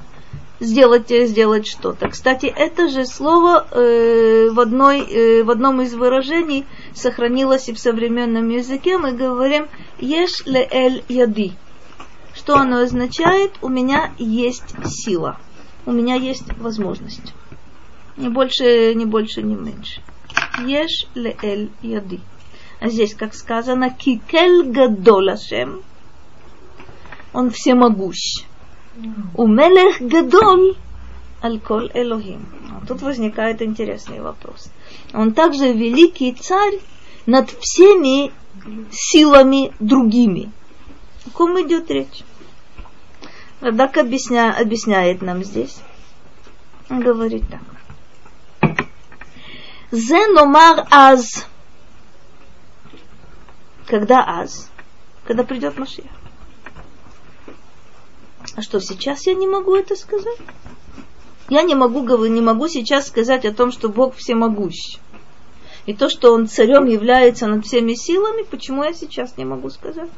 [0.61, 2.09] сделать, сделать что-то.
[2.09, 7.79] Кстати, это же слово э, в, одной, э, в одном из выражений сохранилось и в
[7.79, 8.99] современном языке.
[8.99, 11.53] Мы говорим «еш ле эль яди».
[12.35, 13.53] Что оно означает?
[13.63, 15.39] У меня есть сила,
[15.87, 17.35] у меня есть возможность.
[18.17, 20.03] Не больше, не больше, не меньше.
[20.65, 22.21] Еш ле эль яди.
[22.81, 25.83] А здесь, как сказано, кикель гадолашем,
[27.33, 28.45] он всемогущ.
[29.35, 30.77] У мелех гадол
[31.43, 32.47] аль-коль элохим.
[32.87, 34.71] Тут возникает интересный вопрос.
[35.13, 36.79] Он также великий царь
[37.27, 38.33] над всеми
[38.91, 40.51] силами другими.
[41.27, 42.23] О ком идет речь?
[43.61, 45.81] Радак объясня, объясняет нам здесь.
[46.91, 47.61] Он говорит так.
[49.91, 51.47] Зе номар аз
[53.89, 54.71] когда аз?
[55.25, 56.07] Когда придет Машия.
[58.58, 60.38] А что, сейчас я не могу это сказать?
[61.50, 64.98] Я не могу, не могу сейчас сказать о том, что Бог всемогущ.
[65.86, 70.10] И то, что Он царем является над всеми силами, почему я сейчас не могу сказать?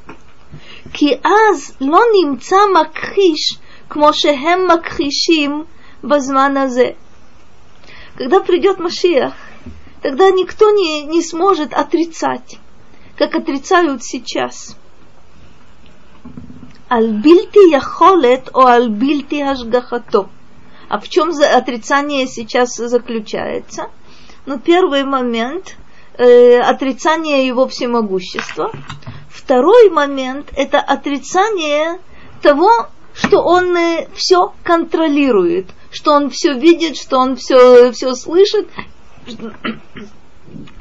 [0.93, 3.57] כי אז לא נמצא מכחיש
[3.89, 5.65] כמו שהם מכחישים
[6.03, 6.91] בזמן הזה.
[8.17, 9.33] Когда придет Машиах,
[10.01, 12.59] тогда никто не, не сможет отрицать
[13.17, 14.75] как отрицают сейчас.
[16.90, 20.28] Аль-бильти яхолет о аль-бильти ашгахато.
[20.88, 23.90] А в чем отрицание сейчас заключается?
[24.44, 25.76] Ну, первый момент
[26.18, 28.72] э, отрицание его всемогущества.
[29.28, 32.00] Второй момент это отрицание
[32.42, 38.68] того, что он э, все контролирует, что он все видит, что он все, все слышит,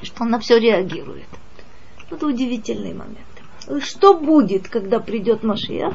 [0.01, 1.27] что он на все реагирует.
[2.09, 3.28] Это удивительный момент.
[3.81, 5.93] Что будет, когда придет Машиах?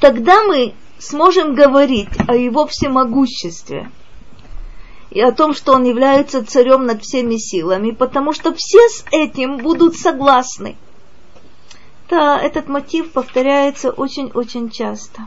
[0.00, 3.90] Тогда мы сможем говорить о его всемогуществе
[5.10, 9.58] и о том, что он является царем над всеми силами, потому что все с этим
[9.58, 10.76] будут согласны.
[12.08, 15.26] Да, этот мотив повторяется очень-очень часто.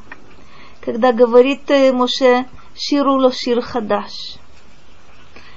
[0.81, 2.45] Когда говорит Моше
[2.75, 4.39] «Шируло шир хадаш»,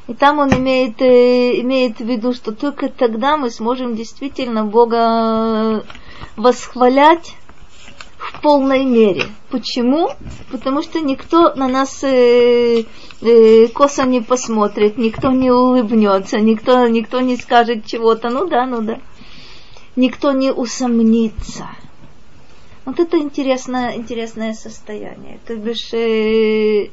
[0.08, 5.84] и там он имеет, э, имеет в виду, что только тогда мы сможем действительно Бога
[6.36, 7.34] восхвалять
[8.18, 9.24] в полной мере.
[9.50, 10.10] Почему?
[10.50, 12.84] Потому что никто на нас э,
[13.20, 18.30] э, косо не посмотрит, никто не улыбнется, никто, никто не скажет чего-то.
[18.30, 19.00] Ну да, ну да.
[19.96, 21.68] Никто не усомнится.
[22.84, 25.38] Вот это интересное, интересное состояние.
[25.46, 26.90] То бишь, э,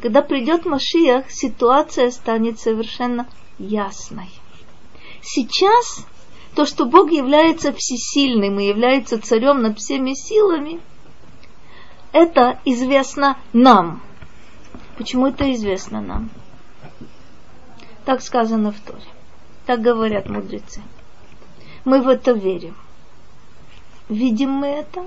[0.00, 3.26] когда придет Машиах, ситуация станет совершенно
[3.58, 4.28] ясной.
[5.22, 6.06] Сейчас
[6.54, 10.80] то, что Бог является всесильным и является царем над всеми силами,
[12.12, 14.02] это известно нам.
[14.98, 16.30] Почему это известно нам?
[18.04, 19.02] Так сказано в Торе.
[19.66, 20.82] Так говорят мудрецы.
[21.84, 22.76] Мы в это верим.
[24.08, 25.06] Видим мы это?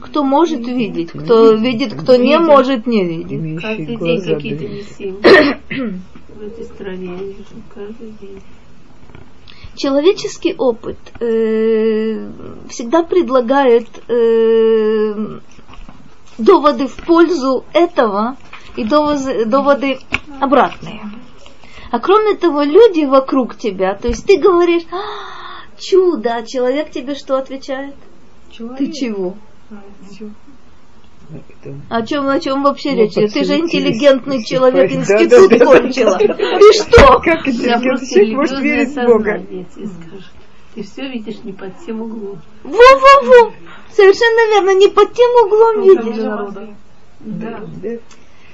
[0.00, 3.60] кто может видеть, кто видит, кто не может не видеть.
[3.60, 5.16] Каждый день какие-то висим
[6.28, 7.18] в этой стране.
[7.74, 8.40] Каждый день.
[9.78, 12.28] Человеческий опыт э,
[12.68, 15.38] всегда предлагает э,
[16.36, 18.36] доводы в пользу этого
[18.76, 20.00] и доводы, доводы
[20.40, 21.02] обратные.
[21.92, 24.98] А кроме того, люди вокруг тебя, то есть ты говоришь, «А,
[25.78, 27.94] чудо, а человек тебе что отвечает?
[28.50, 29.36] Ты чего?
[31.90, 33.32] О чем, о чем вообще Ну, речь идет?
[33.32, 35.80] Ты же интеллигентный человек, Да, институт да, да, да.
[35.80, 36.18] кончила.
[36.18, 37.20] Ты что?
[37.20, 39.42] Как интеллигентный человек может верить в Бога?
[40.74, 42.40] Ты все видишь не под тем углом.
[42.62, 43.52] Во-во-во!
[43.92, 46.22] Совершенно верно, не под тем углом видишь.
[46.22, 46.48] Да.
[47.20, 47.58] Да.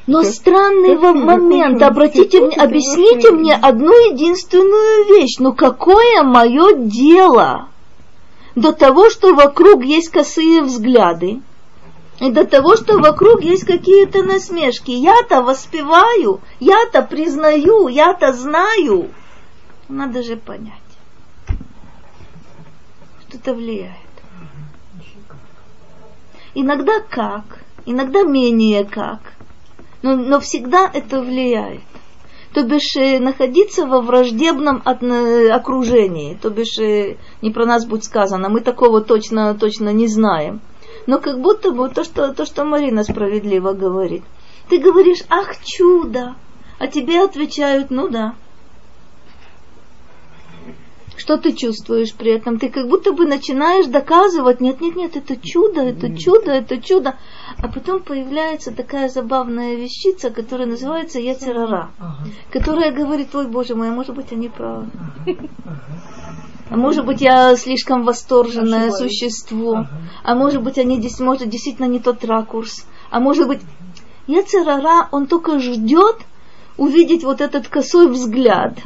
[0.07, 0.29] Но Да.
[0.31, 1.79] странный Да, да, момент.
[1.79, 3.37] да, Обратите, да, мне- да, объясните да.
[3.37, 5.37] мне одну единственную вещь.
[5.39, 7.69] Ну какое мое дело
[8.55, 11.41] до того, что вокруг есть косые взгляды,
[12.21, 14.91] и до того, что вокруг есть какие-то насмешки.
[14.91, 19.11] Я-то воспеваю, я-то признаю, я-то знаю.
[19.89, 20.73] Надо же понять.
[23.29, 23.93] Что-то влияет.
[26.55, 29.21] Иногда как, иногда менее как,
[30.03, 31.83] но, но всегда это влияет.
[32.53, 38.49] То бишь э, находиться во враждебном окружении, то бишь э, не про нас будет сказано,
[38.49, 40.61] мы такого точно, точно не знаем.
[41.07, 44.23] Но как будто бы то, что, то, что Марина справедливо говорит.
[44.69, 46.35] Ты говоришь, ах, чудо,
[46.79, 48.35] а тебе отвечают, ну да.
[51.17, 52.59] Что ты чувствуешь при этом?
[52.59, 57.17] Ты как будто бы начинаешь доказывать, нет, нет, нет, это чудо, это чудо, это чудо.
[57.59, 61.91] А потом появляется такая забавная вещица, которая называется яцерара,
[62.51, 64.91] которая говорит, ой, боже мой, а может быть они правы.
[66.75, 69.87] А может быть, я слишком восторженное существо.
[70.25, 72.85] А может быть, они здесь, может, действительно не тот ракурс.
[73.11, 73.61] А может быть,
[74.27, 76.17] Яцерара, он только ждет
[76.77, 78.77] увидеть вот этот косой взгляд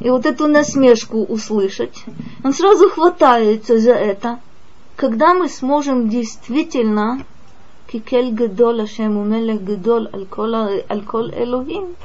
[0.00, 2.04] и вот эту насмешку услышать.
[2.44, 4.38] Он сразу хватается за это.
[4.96, 7.24] Когда мы сможем действительно
[7.90, 8.36] кикель
[8.78, 10.10] Ашем умелех а-
[10.90, 11.96] аль кол Элохим,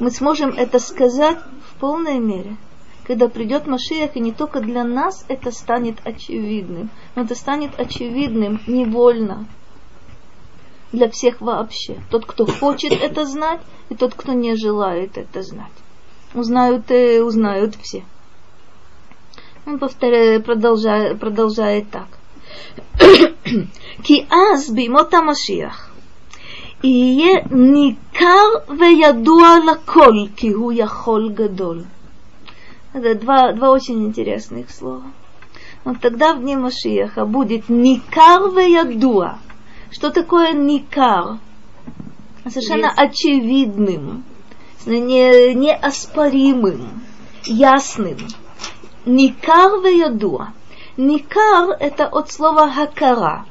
[0.00, 1.38] мы сможем это сказать
[1.68, 2.56] в полной мере
[3.08, 8.60] когда придет Машиях, и не только для нас это станет очевидным, но это станет очевидным
[8.66, 9.46] невольно
[10.92, 11.96] для всех вообще.
[12.10, 15.72] Тот, кто хочет это знать, и тот, кто не желает это знать.
[16.34, 18.04] Узнают, и узнают все.
[19.64, 22.08] Он повторяет, продолжает, продолжает так.
[24.02, 25.90] Ки аз бимота Машиях.
[26.82, 31.86] И е никар веядуа лаколь, ки ху яхол гадоль.
[32.98, 35.04] Это два, два очень интересных слова.
[35.84, 39.38] Вот тогда в дни Машиаха будет никар веядуа.
[39.92, 41.38] Что такое никар?
[42.48, 44.24] Совершенно очевидным,
[44.84, 46.88] не, неоспоримым,
[47.44, 48.16] ясным.
[49.06, 50.48] Никар веядуа.
[50.96, 53.46] Никар это от слова хакара,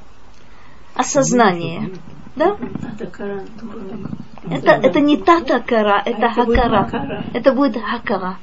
[0.94, 1.92] осознание.
[2.36, 2.58] Да?
[3.00, 4.86] Это.
[4.86, 6.84] Это, не татакара, это хакара.
[6.84, 7.24] хакара.
[7.34, 8.38] Это будет хакара.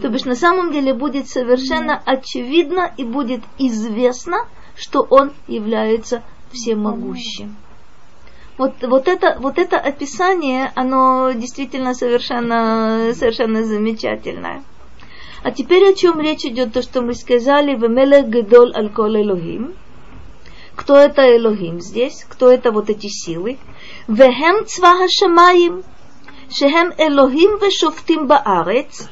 [0.00, 6.22] То бишь на самом деле будет совершенно очевидно и будет известно, что он является
[6.52, 7.56] всемогущим.
[8.58, 14.62] Вот, вот, это, вот это описание, оно действительно совершенно, совершенно замечательное.
[15.42, 19.74] А теперь о чем речь идет, то, что мы сказали, «Вемелех гедол алкол Элохим».
[20.76, 22.24] Кто это Элохим здесь?
[22.28, 23.58] Кто это вот эти силы?
[24.06, 25.82] «Вехем цваха шамаим,
[26.50, 29.08] шехем Элохим вешофтим баарец».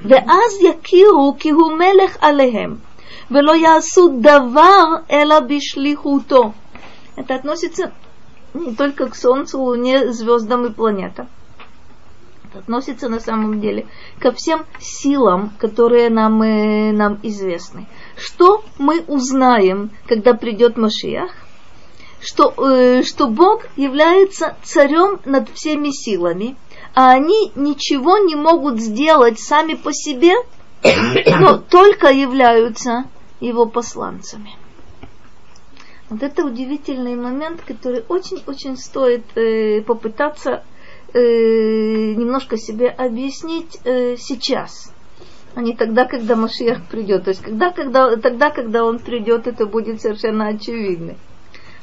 [0.00, 2.76] ואז יכירו כי הוא מלך עליהם,
[3.30, 6.52] ולא יעשו דבר אלא בשליחותו.
[7.16, 7.92] Это относится
[8.54, 11.28] не только к Солнцу, Луне, звездам и планетам.
[12.44, 13.86] Это относится на самом деле
[14.20, 17.86] ко всем силам, которые нам, э, нам известны.
[18.16, 21.32] Что мы узнаем, когда придет Машиах?
[22.20, 26.56] Что, э, что Бог является царем над всеми силами,
[26.99, 30.33] а они ничего не могут сделать сами по себе,
[31.39, 33.05] но только являются
[33.39, 34.49] его посланцами.
[36.09, 40.65] Вот это удивительный момент, который очень-очень стоит э, попытаться
[41.13, 44.93] э, немножко себе объяснить э, сейчас,
[45.55, 47.23] а не тогда, когда Машиах придет.
[47.23, 51.15] То есть когда, когда, тогда, когда он придет, это будет совершенно очевидно.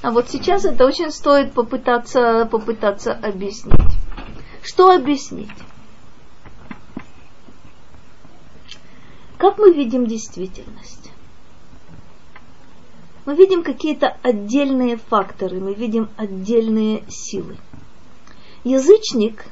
[0.02, 3.96] А вот сейчас это очень стоит попытаться, попытаться объяснить.
[4.66, 5.48] Что объяснить?
[9.38, 11.12] Как мы видим действительность?
[13.26, 17.56] Мы видим какие-то отдельные факторы, мы видим отдельные силы.
[18.64, 19.44] Язычник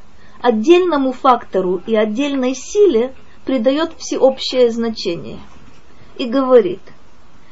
[0.43, 3.15] отдельному фактору и отдельной силе
[3.45, 5.39] придает всеобщее значение
[6.17, 6.83] и говорит,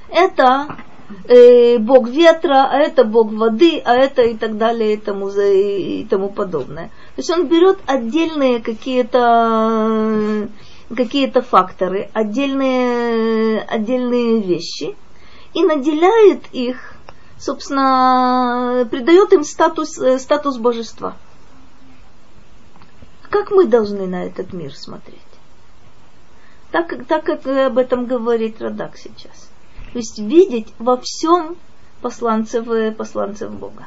[0.08, 0.66] это
[1.24, 6.06] э, бог ветра, а это бог воды, а это и так далее и тому, и
[6.08, 6.88] тому подобное.
[7.16, 10.48] То есть он берет отдельные какие-то
[10.94, 14.94] какие-то факторы, отдельные, отдельные вещи
[15.54, 16.94] и наделяет их,
[17.38, 21.16] собственно, придает им статус, э, статус божества.
[23.30, 25.18] Как мы должны на этот мир смотреть?
[26.70, 29.51] Так, так как об этом говорит Радак сейчас.
[29.92, 31.56] То есть видеть во всем
[32.00, 32.66] посланцев,
[32.96, 33.86] посланцев Бога.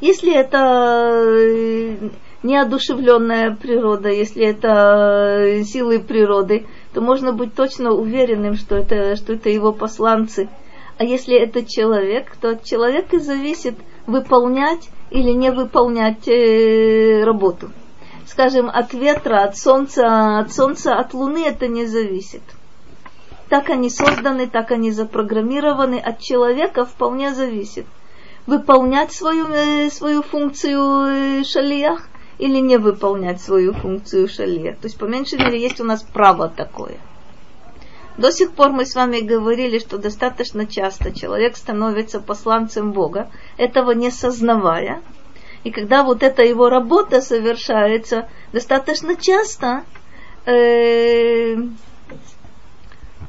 [0.00, 2.08] Если это э,
[2.42, 9.34] неодушевленная природа, если это э, силы природы, то можно быть точно уверенным, что это, что
[9.34, 10.48] это его посланцы.
[10.96, 13.74] А если это человек, то от человека зависит
[14.06, 17.70] выполнять или не выполнять э, работу.
[18.26, 22.42] Скажем, от ветра, от солнца, от солнца, от луны это не зависит.
[23.50, 27.84] Так они созданы, так они запрограммированы, от человека вполне зависит.
[28.46, 32.08] Выполнять свою, э, свою функцию э, шалиях
[32.38, 34.78] или не выполнять свою функцию шалиях.
[34.78, 36.98] То есть, по меньшей мере, есть у нас право такое.
[38.16, 43.90] До сих пор мы с вами говорили, что достаточно часто человек становится посланцем Бога, этого
[43.90, 45.02] не сознавая.
[45.64, 49.82] И когда вот эта его работа совершается, достаточно часто,
[50.46, 51.56] э,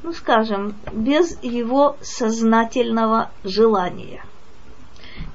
[0.03, 4.23] ну скажем, без его сознательного желания.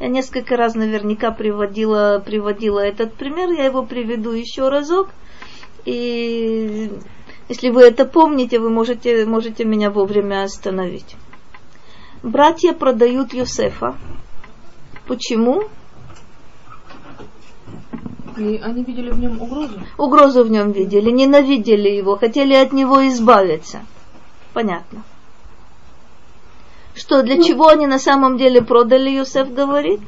[0.01, 5.09] Я несколько раз наверняка приводила, приводила этот пример, я его приведу еще разок.
[5.85, 6.91] И
[7.49, 11.17] если вы это помните, вы можете, можете меня вовремя остановить.
[12.23, 13.95] Братья продают Юсефа.
[15.07, 15.63] Почему?
[18.37, 19.81] И они видели в нем угрозу.
[19.97, 23.81] Угрозу в нем видели, ненавидели его, хотели от него избавиться.
[24.57, 25.03] Понятно.
[26.95, 30.01] Что, для чего они на самом деле продали, Юсеф говорит?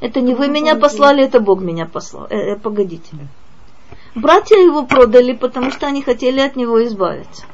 [0.00, 2.28] Это не вы меня послали, это Бог меня послал.
[2.30, 3.10] Э, э, погодите.
[4.14, 7.44] Братья его продали, потому что они хотели от него избавиться.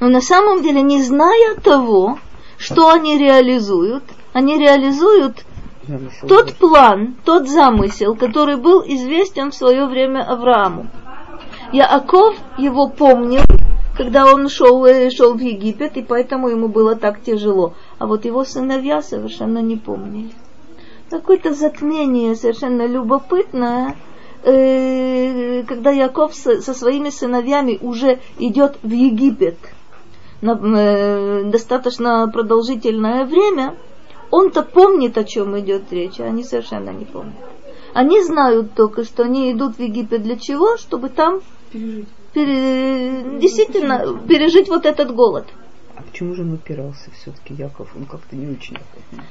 [0.00, 2.18] Но на самом деле, не зная того,
[2.56, 5.44] что они реализуют, они реализуют
[6.26, 10.86] тот план, тот замысел, который был известен в свое время Аврааму.
[11.72, 13.42] Яаков его помнил,
[14.00, 17.74] когда он шел, э, шел в Египет, и поэтому ему было так тяжело.
[17.98, 20.30] А вот его сыновья совершенно не помнили.
[21.10, 23.96] Какое-то затмение совершенно любопытное,
[24.42, 29.58] э, когда Яков со, своими сыновьями уже идет в Египет
[30.40, 33.74] на э, достаточно продолжительное время,
[34.30, 37.34] он-то помнит, о чем идет речь, а они совершенно не помнят.
[37.92, 40.78] Они знают только, что они идут в Египет для чего?
[40.78, 42.08] Чтобы там Пережить.
[42.34, 45.46] Действительно пережить вот этот голод.
[45.96, 47.88] А почему же он упирался все-таки, Яков?
[47.96, 49.24] Он как-то не очень охотно.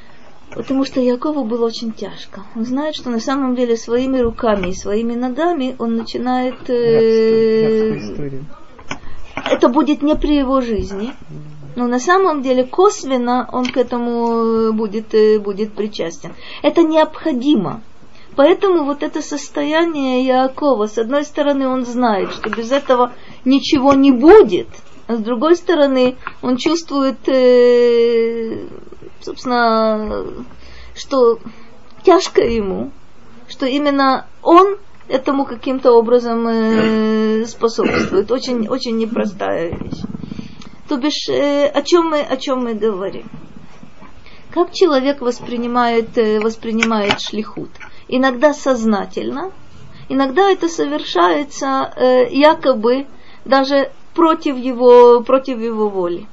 [0.53, 2.43] Потому что Якову было очень тяжко.
[2.55, 6.69] Он знает, что на самом деле своими руками и своими ногами он начинает...
[6.69, 8.45] э, Рабскую
[9.45, 11.13] это будет не при его жизни,
[11.75, 16.33] но на самом деле косвенно он к этому будет, э, будет причастен.
[16.61, 17.81] Это необходимо.
[18.39, 23.11] Поэтому вот это состояние Яакова, с одной стороны, он знает, что без этого
[23.43, 24.69] ничего не будет,
[25.07, 28.65] а с другой стороны, он чувствует, э,
[29.19, 30.23] собственно,
[30.95, 31.39] что
[32.03, 32.91] тяжко ему,
[33.49, 34.77] что именно он
[35.09, 38.31] этому каким-то образом э, способствует.
[38.31, 40.01] Очень, очень непростая вещь.
[40.87, 43.29] То бишь, э, о чем мы, о чем мы говорим?
[44.53, 47.69] Как человек воспринимает, э, воспринимает шлихут?
[48.11, 49.51] Иногда сознательно,
[50.09, 53.05] иногда это совершается э, якобы
[53.45, 56.27] даже против его, против его воли.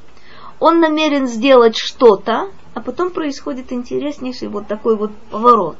[0.58, 5.76] Он намерен сделать что-то, а потом происходит интереснейший вот такой вот поворот.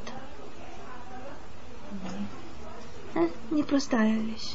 [3.15, 4.53] Э, Непростая вещь.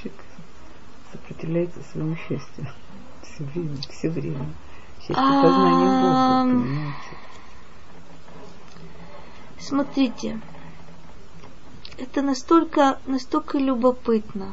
[0.00, 0.20] Человек
[1.10, 2.68] сопротивляется своему счастью.
[3.24, 4.46] Все время, все время.
[5.00, 5.42] Счастье Ам.
[5.42, 7.19] познания Бога, понимаете?
[9.60, 10.40] Смотрите,
[11.98, 14.48] это настолько, настолько любопытно.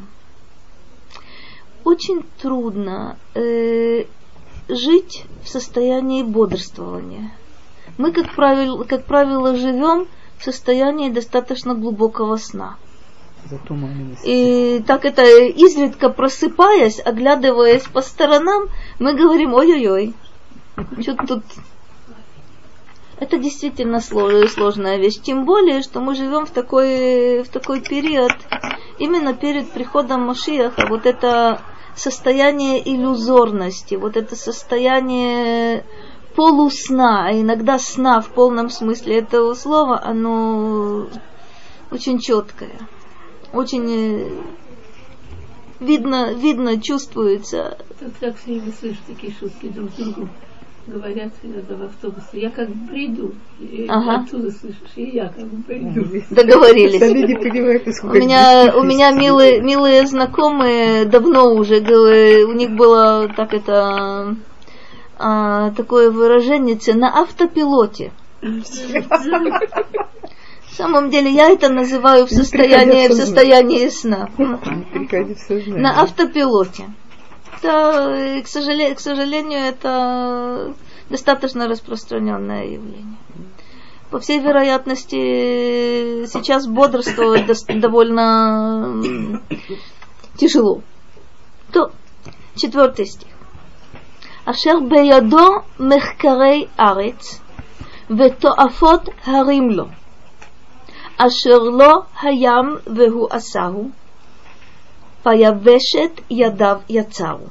[1.84, 4.06] Очень трудно э,
[4.68, 7.32] жить в состоянии бодрствования.
[7.98, 10.08] Мы, как правило, как правило, живем
[10.38, 12.76] в состоянии достаточно глубокого сна.
[14.26, 18.68] И так это изредка просыпаясь, оглядываясь по сторонам,
[19.00, 20.14] мы говорим, ой-ой-ой,
[21.02, 21.44] что тут...
[23.20, 25.20] Это действительно сло- сложная вещь.
[25.22, 28.32] Тем более, что мы живем в такой, в такой период,
[29.00, 31.62] именно перед приходом Машиаха, вот это
[31.96, 35.84] состояние иллюзорности, вот это состояние
[36.36, 41.08] полусна, а иногда сна в полном смысле этого слова, оно
[41.90, 42.78] очень четкое,
[43.52, 44.30] очень э,
[45.80, 47.80] видно, видно, чувствуется.
[48.00, 50.30] Как, как все время слышишь такие шутки друг другу
[50.88, 53.34] говорят иногда в автобусе, я как бы приду.
[53.60, 54.22] И Ага.
[54.22, 56.06] оттуда слышишь, и я как бы приду.
[56.30, 57.02] Договорились.
[57.02, 61.80] Не понимают, У меня, у меня милые, милые знакомые давно уже,
[62.46, 64.36] у них было так это
[65.20, 68.12] а, такое выражение на автопилоте.
[68.42, 68.64] В
[70.76, 74.30] самом деле я это называю в состоянии, в состоянии сна.
[75.68, 76.86] На автопилоте
[77.57, 80.75] Это, э, к, сожалению, к сожалению, это
[81.11, 83.19] достаточно распространенное явление.
[84.11, 89.43] По всей вероятности, сейчас бодрствовать дос- довольно м,
[90.37, 90.83] тяжело.
[91.73, 91.93] То,
[92.57, 93.29] четвертый стих.
[94.45, 95.49] אשר בידו
[95.81, 97.41] מחקרי ארץ
[98.11, 99.85] ותועפות הרים לו,
[101.17, 103.91] אשר לא הים והוא עשהו,
[105.28, 107.50] Появешет ядав яцару.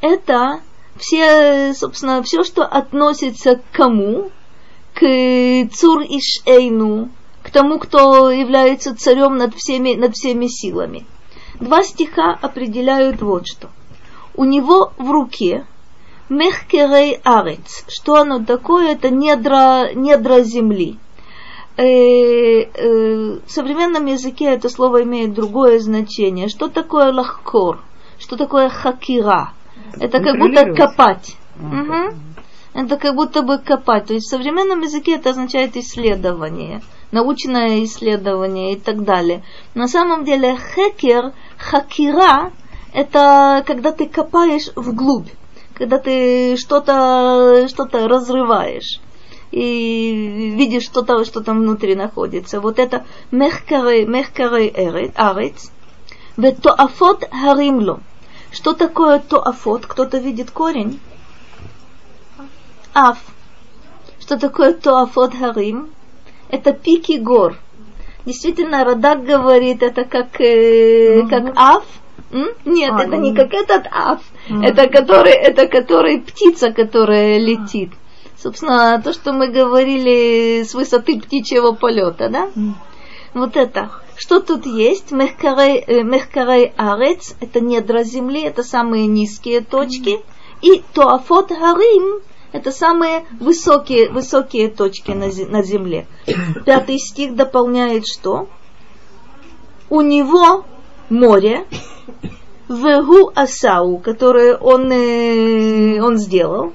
[0.00, 0.58] Это
[0.96, 4.32] все, собственно, все, что относится к кому?
[4.92, 7.10] К цур ишейну,
[7.44, 11.06] к тому, кто является царем над всеми, над всеми силами.
[11.60, 13.68] Два стиха определяют вот что.
[14.34, 15.64] У него в руке
[16.28, 17.84] мехкерей арец.
[17.86, 18.94] Что оно такое?
[18.94, 20.98] Это недра, недра земли.
[21.78, 26.48] Э, э, в современном языке это слово имеет другое значение.
[26.48, 27.78] Что такое лахкор?
[28.18, 29.52] Что такое хакира?
[30.00, 31.36] Это как будто копать.
[31.54, 32.18] Мгм.
[32.74, 34.06] Это как будто бы копать.
[34.06, 36.82] То есть в современном языке это означает исследование,
[37.12, 39.44] научное исследование и так далее.
[39.74, 42.50] На самом деле хекер, хакира,
[42.92, 45.28] это когда ты копаешь вглубь,
[45.74, 49.00] когда ты что-то что разрываешь
[49.50, 52.60] и видишь, что там, что там внутри находится.
[52.60, 54.68] Вот это мехкары, мехкары
[55.14, 55.70] арец,
[56.36, 58.00] ветоафот харимло.
[58.50, 59.86] Что такое тоафот?
[59.86, 61.00] Кто-то видит корень?
[62.94, 63.18] Аф.
[64.20, 65.90] Что такое тоафот харим?
[66.50, 67.56] Это пики гор.
[68.24, 71.84] Действительно, Радак говорит, это как, э, как аф.
[72.30, 72.48] М?
[72.66, 73.22] Нет, А, это ну.
[73.22, 74.20] не как этот аф.
[74.62, 77.90] Это который, это который птица, которая летит.
[78.40, 82.50] Собственно, то, что мы говорили с высоты птичьего полета, да?
[83.34, 83.90] Вот это.
[84.16, 85.12] Что тут есть?
[85.12, 90.20] Мехкарей, э, арец, это недра земли, это самые низкие точки.
[90.62, 92.20] И тоафот гарим,
[92.52, 96.06] это самые высокие, высокие точки на, на земле.
[96.66, 98.48] Пятый стих дополняет что?
[99.90, 100.64] У него
[101.10, 101.66] море,
[102.68, 106.72] вегу асау, которое он, э, он сделал,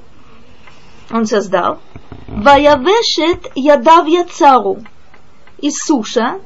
[1.14, 1.80] он создал.
[2.28, 4.80] Ваявешет ядав яцару.
[5.60, 6.40] И суша.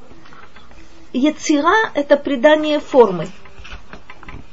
[1.14, 3.30] Яцира– это придание формы.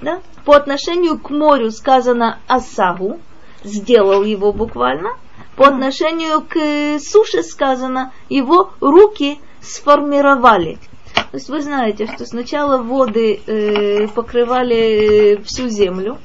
[0.01, 0.20] Да?
[0.45, 3.19] По отношению к морю сказано асагу,
[3.65, 5.16] сделал его буквально.
[5.57, 10.78] По отношению к суше сказано, его руки сформировали.
[11.14, 16.18] То есть вы знаете, что сначала воды э, покрывали э, всю землю,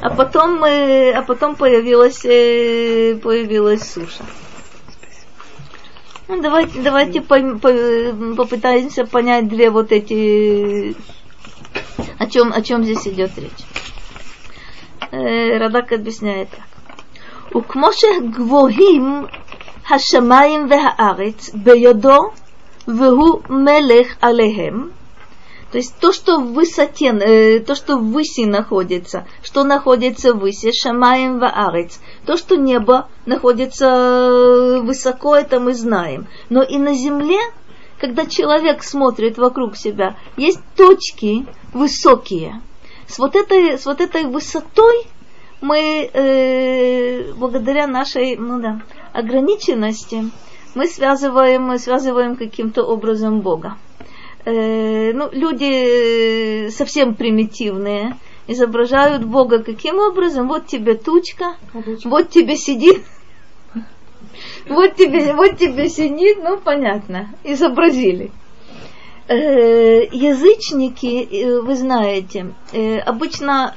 [0.00, 4.24] а потом, э, а потом появилась, э, появилась суша.
[6.28, 10.96] Ну, давайте, давайте пойм- по- попытаемся понять две вот эти,
[12.18, 13.50] о чем, о чем здесь идет речь.
[15.10, 16.68] Э, Радак объясняет так.
[17.56, 19.24] וכמו שגבוהים
[19.90, 22.30] השמיים והארץ בידו
[22.87, 24.93] вегу мелех алехем,
[25.73, 30.37] то есть то, что в высоте, э, то, что в выси находится, что находится в
[30.37, 36.27] выси, шамаем ваарец, то, что небо находится э, высоко, это мы знаем.
[36.49, 37.39] Но и на земле,
[37.97, 42.61] когда человек смотрит вокруг себя, есть точки высокие.
[43.07, 45.07] С вот этой, с вот этой высотой
[45.59, 48.81] мы, э, благодаря нашей ну да,
[49.11, 50.29] ограниченности,
[50.75, 53.77] мы связываем, мы связываем каким-то образом Бога.
[54.45, 58.17] Э, ну, люди э, совсем примитивные
[58.47, 60.47] изображают Бога каким образом?
[60.47, 61.55] Вот тебе тучка,
[62.03, 63.03] вот тебе сидит,
[64.67, 68.31] вот тебе, вот тебе сидит, ну понятно, изобразили.
[69.29, 72.53] Э, язычники, э, вы знаете,
[73.05, 73.73] обычно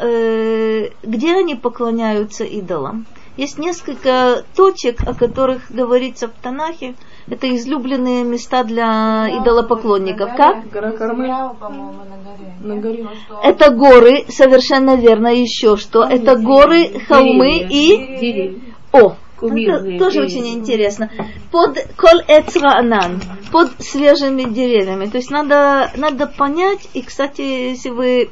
[1.05, 3.06] где они поклоняются идолам?
[3.36, 6.94] Есть несколько точек, о которых говорится в Танахе.
[7.28, 10.34] Это излюбленные места для идолопоклонников.
[10.36, 10.70] Как?
[10.70, 11.28] Гора Кармель.
[11.28, 12.54] на горе.
[12.60, 13.08] На горе.
[13.42, 16.04] Это горы, совершенно верно, еще что?
[16.04, 18.18] Это горы, холмы и...
[18.20, 18.60] Деревья.
[18.92, 20.40] О, Кумирные это тоже деревья.
[20.40, 21.10] очень интересно.
[21.50, 23.20] Под коль эцраанан,
[23.52, 25.06] под свежими деревьями.
[25.06, 28.30] То есть надо, надо понять, и, кстати, если вы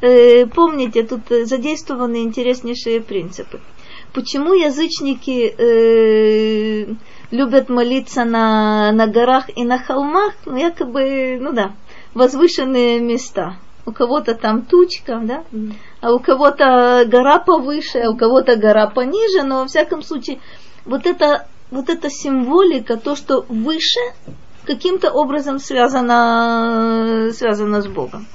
[0.00, 3.60] э, помните, тут э, задействованы интереснейшие принципы.
[4.12, 6.94] Почему язычники э,
[7.30, 10.34] любят молиться на, на горах и на холмах?
[10.46, 11.72] Ну, якобы, ну да,
[12.14, 13.56] возвышенные места.
[13.84, 15.44] У кого-то там тучка, да,
[16.00, 20.40] а у кого-то гора повыше, а у кого-то гора пониже, но во всяком случае
[20.84, 24.00] вот это, вот эта символика, то, что выше,
[24.66, 28.26] каким-то образом связано, связано с Богом.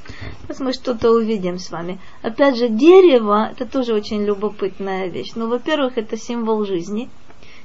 [0.42, 2.00] Сейчас мы что-то увидим с вами.
[2.22, 5.34] Опять же, дерево, это тоже очень любопытная вещь.
[5.36, 7.10] Ну, во-первых, это символ жизни,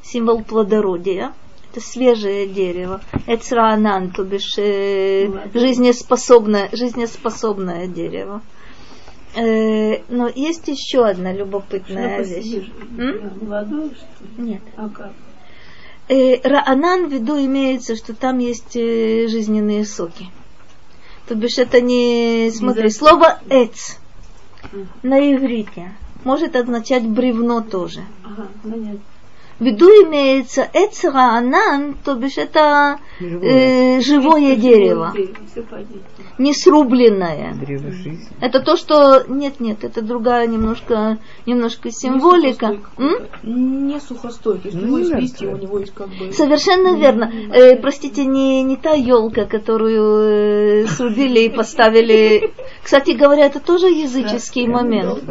[0.03, 1.33] символ плодородия.
[1.73, 3.01] Это свежее дерево.
[3.27, 8.41] Эцраанан, то бишь э, жизнеспособное, жизнеспособное дерево.
[9.35, 12.71] Э, но есть еще одна любопытная Что вещь.
[12.97, 13.11] М?
[13.69, 13.91] Ли?
[14.39, 14.63] Нет.
[14.77, 15.13] А как?
[16.09, 20.27] Э, Раанан в виду имеется, что там есть э, жизненные соки.
[21.27, 22.51] То бишь это не...
[22.55, 23.97] Смотри, слово «эц»
[25.03, 25.93] на иврите
[26.25, 28.05] может означать бревно тоже.
[28.25, 29.01] Ага, понятно.
[29.59, 35.15] В виду имеется «эц раанан», то бишь это э, живое дерево,
[36.37, 37.55] не срубленное.
[37.55, 38.29] Древо жизни.
[38.43, 39.25] Это то, что...
[39.29, 41.17] Нет, нет, это другая немножко,
[41.47, 42.77] немножко символика.
[43.43, 46.33] Не сухостой, то есть у Ну, него есть листья, у него есть как бы...
[46.33, 47.33] Совершенно верно.
[47.51, 52.53] Э, простите, не, не та елка, которую э, срубили и поставили.
[52.83, 55.25] Кстати говоря, это тоже языческий момент.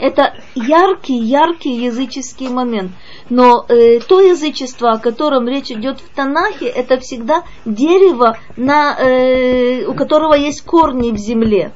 [0.00, 2.92] Это яркий, яркий языческий момент.
[3.28, 9.84] Но э, то язычество, о котором речь идет в Танахе, это всегда дерево, на, э,
[9.84, 11.72] у которого есть корни в земле.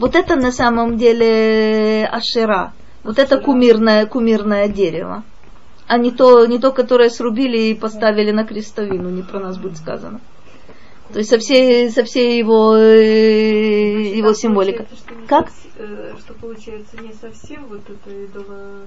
[0.00, 2.72] Вот это на самом деле ашера.
[3.04, 5.22] Вот это кумирное, кумирное дерево.
[5.86, 9.76] А не то, не то, которое срубили и поставили на крестовину, не про нас будет
[9.76, 10.20] сказано.
[11.12, 14.86] То есть со всей, со всей его, э, его символикой.
[15.26, 15.50] Как?
[15.76, 18.86] э, Что получается не совсем вот это идоло,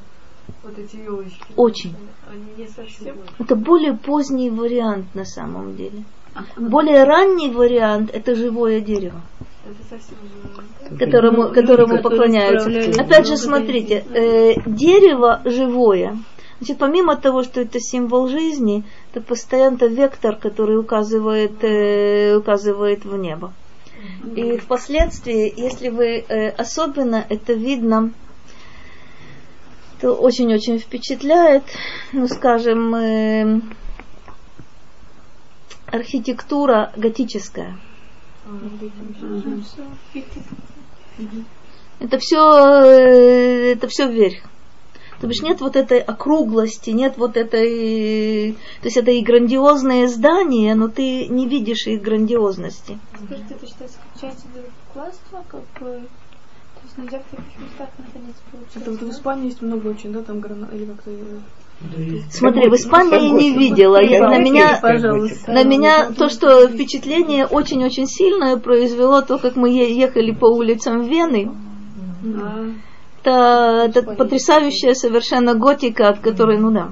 [0.64, 1.46] вот эти елочки.
[1.56, 1.96] Очень.
[2.30, 3.18] Они не совсем.
[3.40, 6.04] Это более поздний вариант на самом деле.
[6.58, 9.22] Более ранний вариант это живое дерево,
[10.84, 13.02] Это которому, люди, которому поклоняются.
[13.02, 16.18] Опять же, смотрите, э, дерево живое.
[16.60, 18.84] Значит, помимо того, что это символ жизни,
[19.16, 23.54] это постоянно вектор, который указывает, э, указывает в небо.
[24.36, 28.12] И впоследствии, если вы э, особенно это видно,
[30.02, 31.64] то очень-очень впечатляет,
[32.12, 33.62] ну, скажем, э,
[35.88, 37.78] архитектура готическая.
[42.02, 42.38] Это все,
[43.72, 44.44] это все вверх.
[45.20, 50.76] То бишь нет вот этой округлости, нет вот этой, то есть это и грандиозные здания,
[50.76, 53.00] но ты не видишь их грандиозности.
[53.26, 54.46] Скажите, это считается как часть
[55.32, 56.02] как бы...
[56.76, 59.12] То есть нельзя в таких местах находиться, получается, Это вот в?
[59.12, 60.68] Испании есть много очень, да, там грана...
[60.74, 61.12] или как-то...
[62.30, 64.02] Смотри, в Испании не видела.
[64.02, 70.32] Я- на меня, на меня то, что впечатление очень-очень сильное произвело то, как мы ехали
[70.32, 71.52] по улицам Вены.
[73.26, 76.92] Это, это потрясающая совершенно готика, от которой, ну да.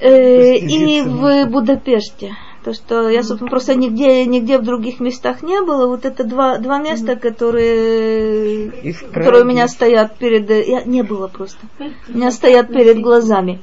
[0.00, 2.36] Э, и в Будапеште.
[2.64, 5.88] То, что я, собственно, просто нигде, нигде в других местах не было.
[5.88, 8.70] Вот это два, два места, которые,
[9.12, 10.48] которые у меня стоят перед...
[10.50, 11.58] Я, не было просто.
[12.08, 13.60] У меня стоят перед глазами.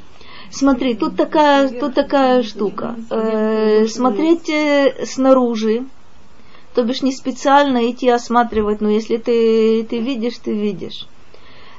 [0.49, 2.95] Смотри, тут такая, тут такая штука.
[3.09, 5.85] Э, смотреть э, снаружи,
[6.75, 11.07] то бишь не специально идти осматривать, но если ты, ты видишь, ты видишь.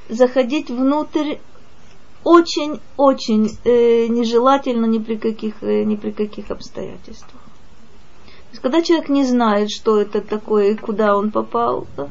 [0.09, 1.35] Заходить внутрь
[2.23, 7.41] очень-очень э, нежелательно ни при каких, э, ни при каких обстоятельствах.
[7.41, 12.09] То есть, когда человек не знает, что это такое и куда он попал, да,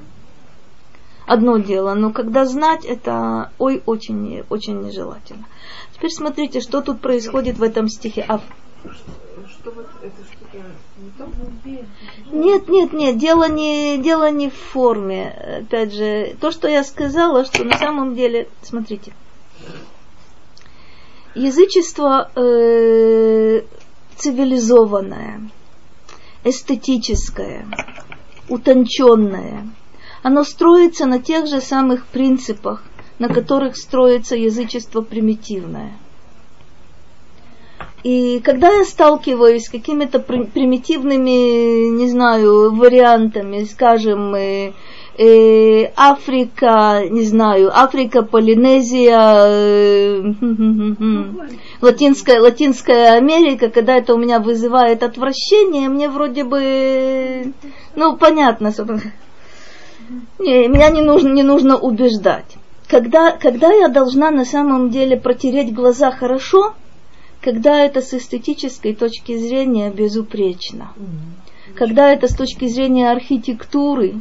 [1.27, 5.45] одно дело, но когда знать, это ой, очень, очень нежелательно.
[5.93, 8.25] Теперь смотрите, что тут происходит в этом стихе.
[8.29, 8.39] А,
[9.49, 10.59] Что вот это что-то
[10.99, 11.27] не то?
[12.33, 15.61] Нет, нет, нет, дело не, дело не в форме.
[15.61, 19.13] Опять же, то, что я сказала, что на самом деле, смотрите,
[21.35, 23.63] язычество э,
[24.17, 25.51] цивилизованное,
[26.45, 27.67] эстетическое,
[28.49, 29.69] утонченное,
[30.23, 32.83] оно строится на тех же самых принципах,
[33.19, 35.97] на которых строится язычество примитивное.
[38.07, 44.75] И когда я сталкиваюсь с какими-то при- примитивными, не знаю, вариантами, скажем, э,
[45.19, 50.23] э, Африка, не знаю, Африка, Полинезия, э,
[51.81, 57.55] Латинская, Латинская Америка, когда это у меня вызывает отвращение, мне вроде бы,
[57.97, 58.73] ну, понятно.
[60.39, 62.57] Не, меня не нужно, не нужно убеждать.
[62.87, 66.75] Когда, когда я должна на самом деле протереть глаза хорошо,
[67.47, 70.93] когда это с эстетической точки зрения безупречно.
[71.77, 74.17] Когда это с точки зрения архитектуры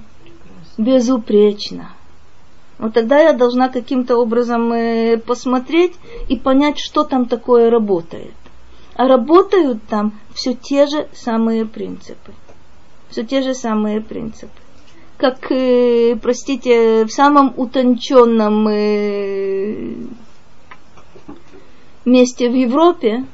[0.77, 1.89] безупречно.
[2.77, 5.93] Вот тогда я должна каким-то образом э, посмотреть
[6.29, 8.35] и понять, что там такое работает.
[8.93, 12.31] А работают там все те же самые принципы.
[13.09, 14.61] Все те же самые принципы.
[15.17, 19.95] Как, э, простите, в самом утонченном э,
[22.05, 23.25] месте в Европе,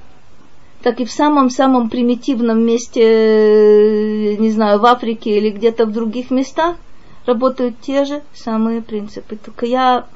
[0.82, 6.32] так и в самом-самом примитивном месте, э, не знаю, в Африке или где-то в других
[6.32, 6.78] местах,
[7.26, 9.36] работают те же самые принципы.
[9.36, 10.08] Только я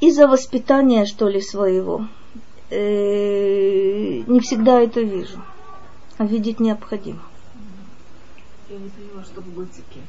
[0.00, 2.06] из-за воспитания, что ли, своего,
[2.70, 5.42] э, не всегда это вижу.
[6.16, 7.22] А видеть необходимо.
[8.68, 10.00] Я не поняла, что в готике.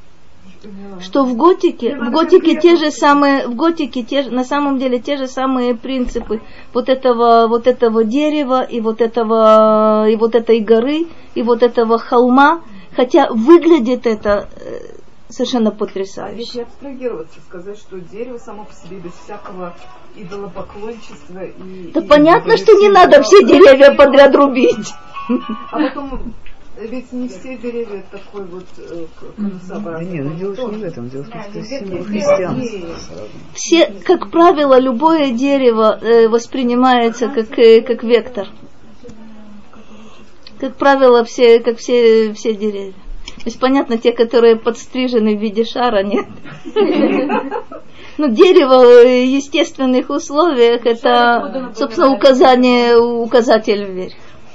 [1.00, 5.00] Что в готике, в готике те же самые, в готике те, же- на самом деле
[5.00, 6.42] те же самые принципы
[6.74, 11.98] вот этого, вот этого дерева и вот этого, и вот этой горы и вот этого
[11.98, 12.62] холма,
[12.96, 14.80] хотя выглядит это э,
[15.30, 16.40] совершенно А потрясающе.
[16.42, 19.76] если абстрагироваться, сказать, что дерево само по себе без всякого
[20.16, 21.92] идолопоклончества и...
[21.94, 24.94] Да и понятно, что не надо все деревья подряд рубить.
[25.72, 26.34] А потом,
[26.88, 29.06] ведь не все деревья такой вот э,
[29.36, 30.12] конусообразный.
[30.12, 32.90] нет, ну дело не в этом, дело в том, что символ христианства.
[33.54, 38.48] Все, как правило, любое дерево э, воспринимается как, э, как вектор.
[40.60, 42.94] Как правило, все, как все, все деревья.
[43.42, 46.28] То есть, понятно, те, которые подстрижены в виде шара, нет.
[48.18, 54.14] Но дерево в естественных условиях это, собственно, указание, указатель вверх.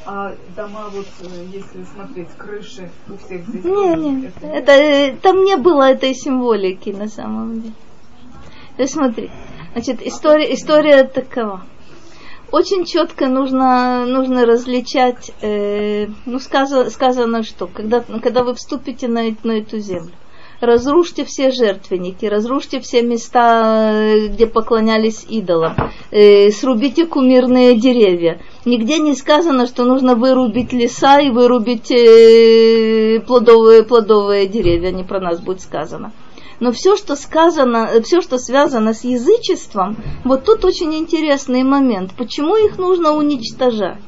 [0.09, 3.65] А дома, вот, э, если смотреть, крыши у всех здесь...
[3.65, 7.75] Не, не, это это, там не было этой символики на самом деле.
[8.77, 9.31] То есть смотри,
[9.73, 11.65] значит, история, история такова.
[12.53, 19.23] Очень четко нужно, нужно различать, э, ну, сказано, сказано что, когда, когда вы вступите на,
[19.43, 20.13] на эту землю,
[20.61, 25.75] разрушьте все жертвенники, разрушьте все места, э, где поклонялись идолам,
[26.11, 28.41] э, срубите кумирные деревья.
[28.65, 35.21] Нигде не сказано, что нужно вырубить леса и вырубить э, плодовые, плодовые деревья, не про
[35.21, 36.13] нас будет сказано.
[36.59, 42.13] Но все, что сказано, все, что связано с язычеством, вот тут очень интересный момент.
[42.17, 44.01] Почему их нужно уничтожать?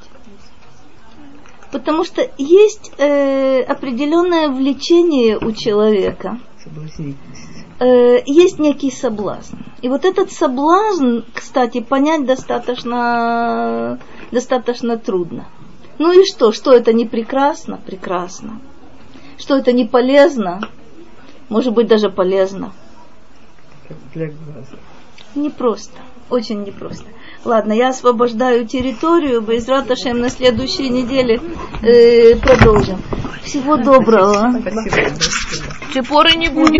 [1.70, 6.38] Потому что есть э, определенное влечение у человека,
[7.78, 9.56] э, есть некий соблазн.
[9.82, 13.98] И вот этот соблазн, кстати, понять достаточно,
[14.32, 15.46] достаточно трудно.
[15.98, 16.52] Ну и что?
[16.52, 17.78] Что это не прекрасно?
[17.84, 18.60] Прекрасно.
[19.36, 20.60] Что это не полезно?
[21.48, 22.72] Может быть, даже полезно.
[23.86, 24.76] Как для глаза.
[25.34, 25.98] Непросто.
[26.30, 27.06] Очень непросто.
[27.44, 29.40] Ладно, я освобождаю территорию.
[29.40, 31.40] Без Раташем на следующей неделе
[31.82, 32.98] э, продолжим.
[33.42, 34.52] Всего доброго.
[34.60, 35.18] Спасибо.
[35.94, 36.74] Чепоры не будет.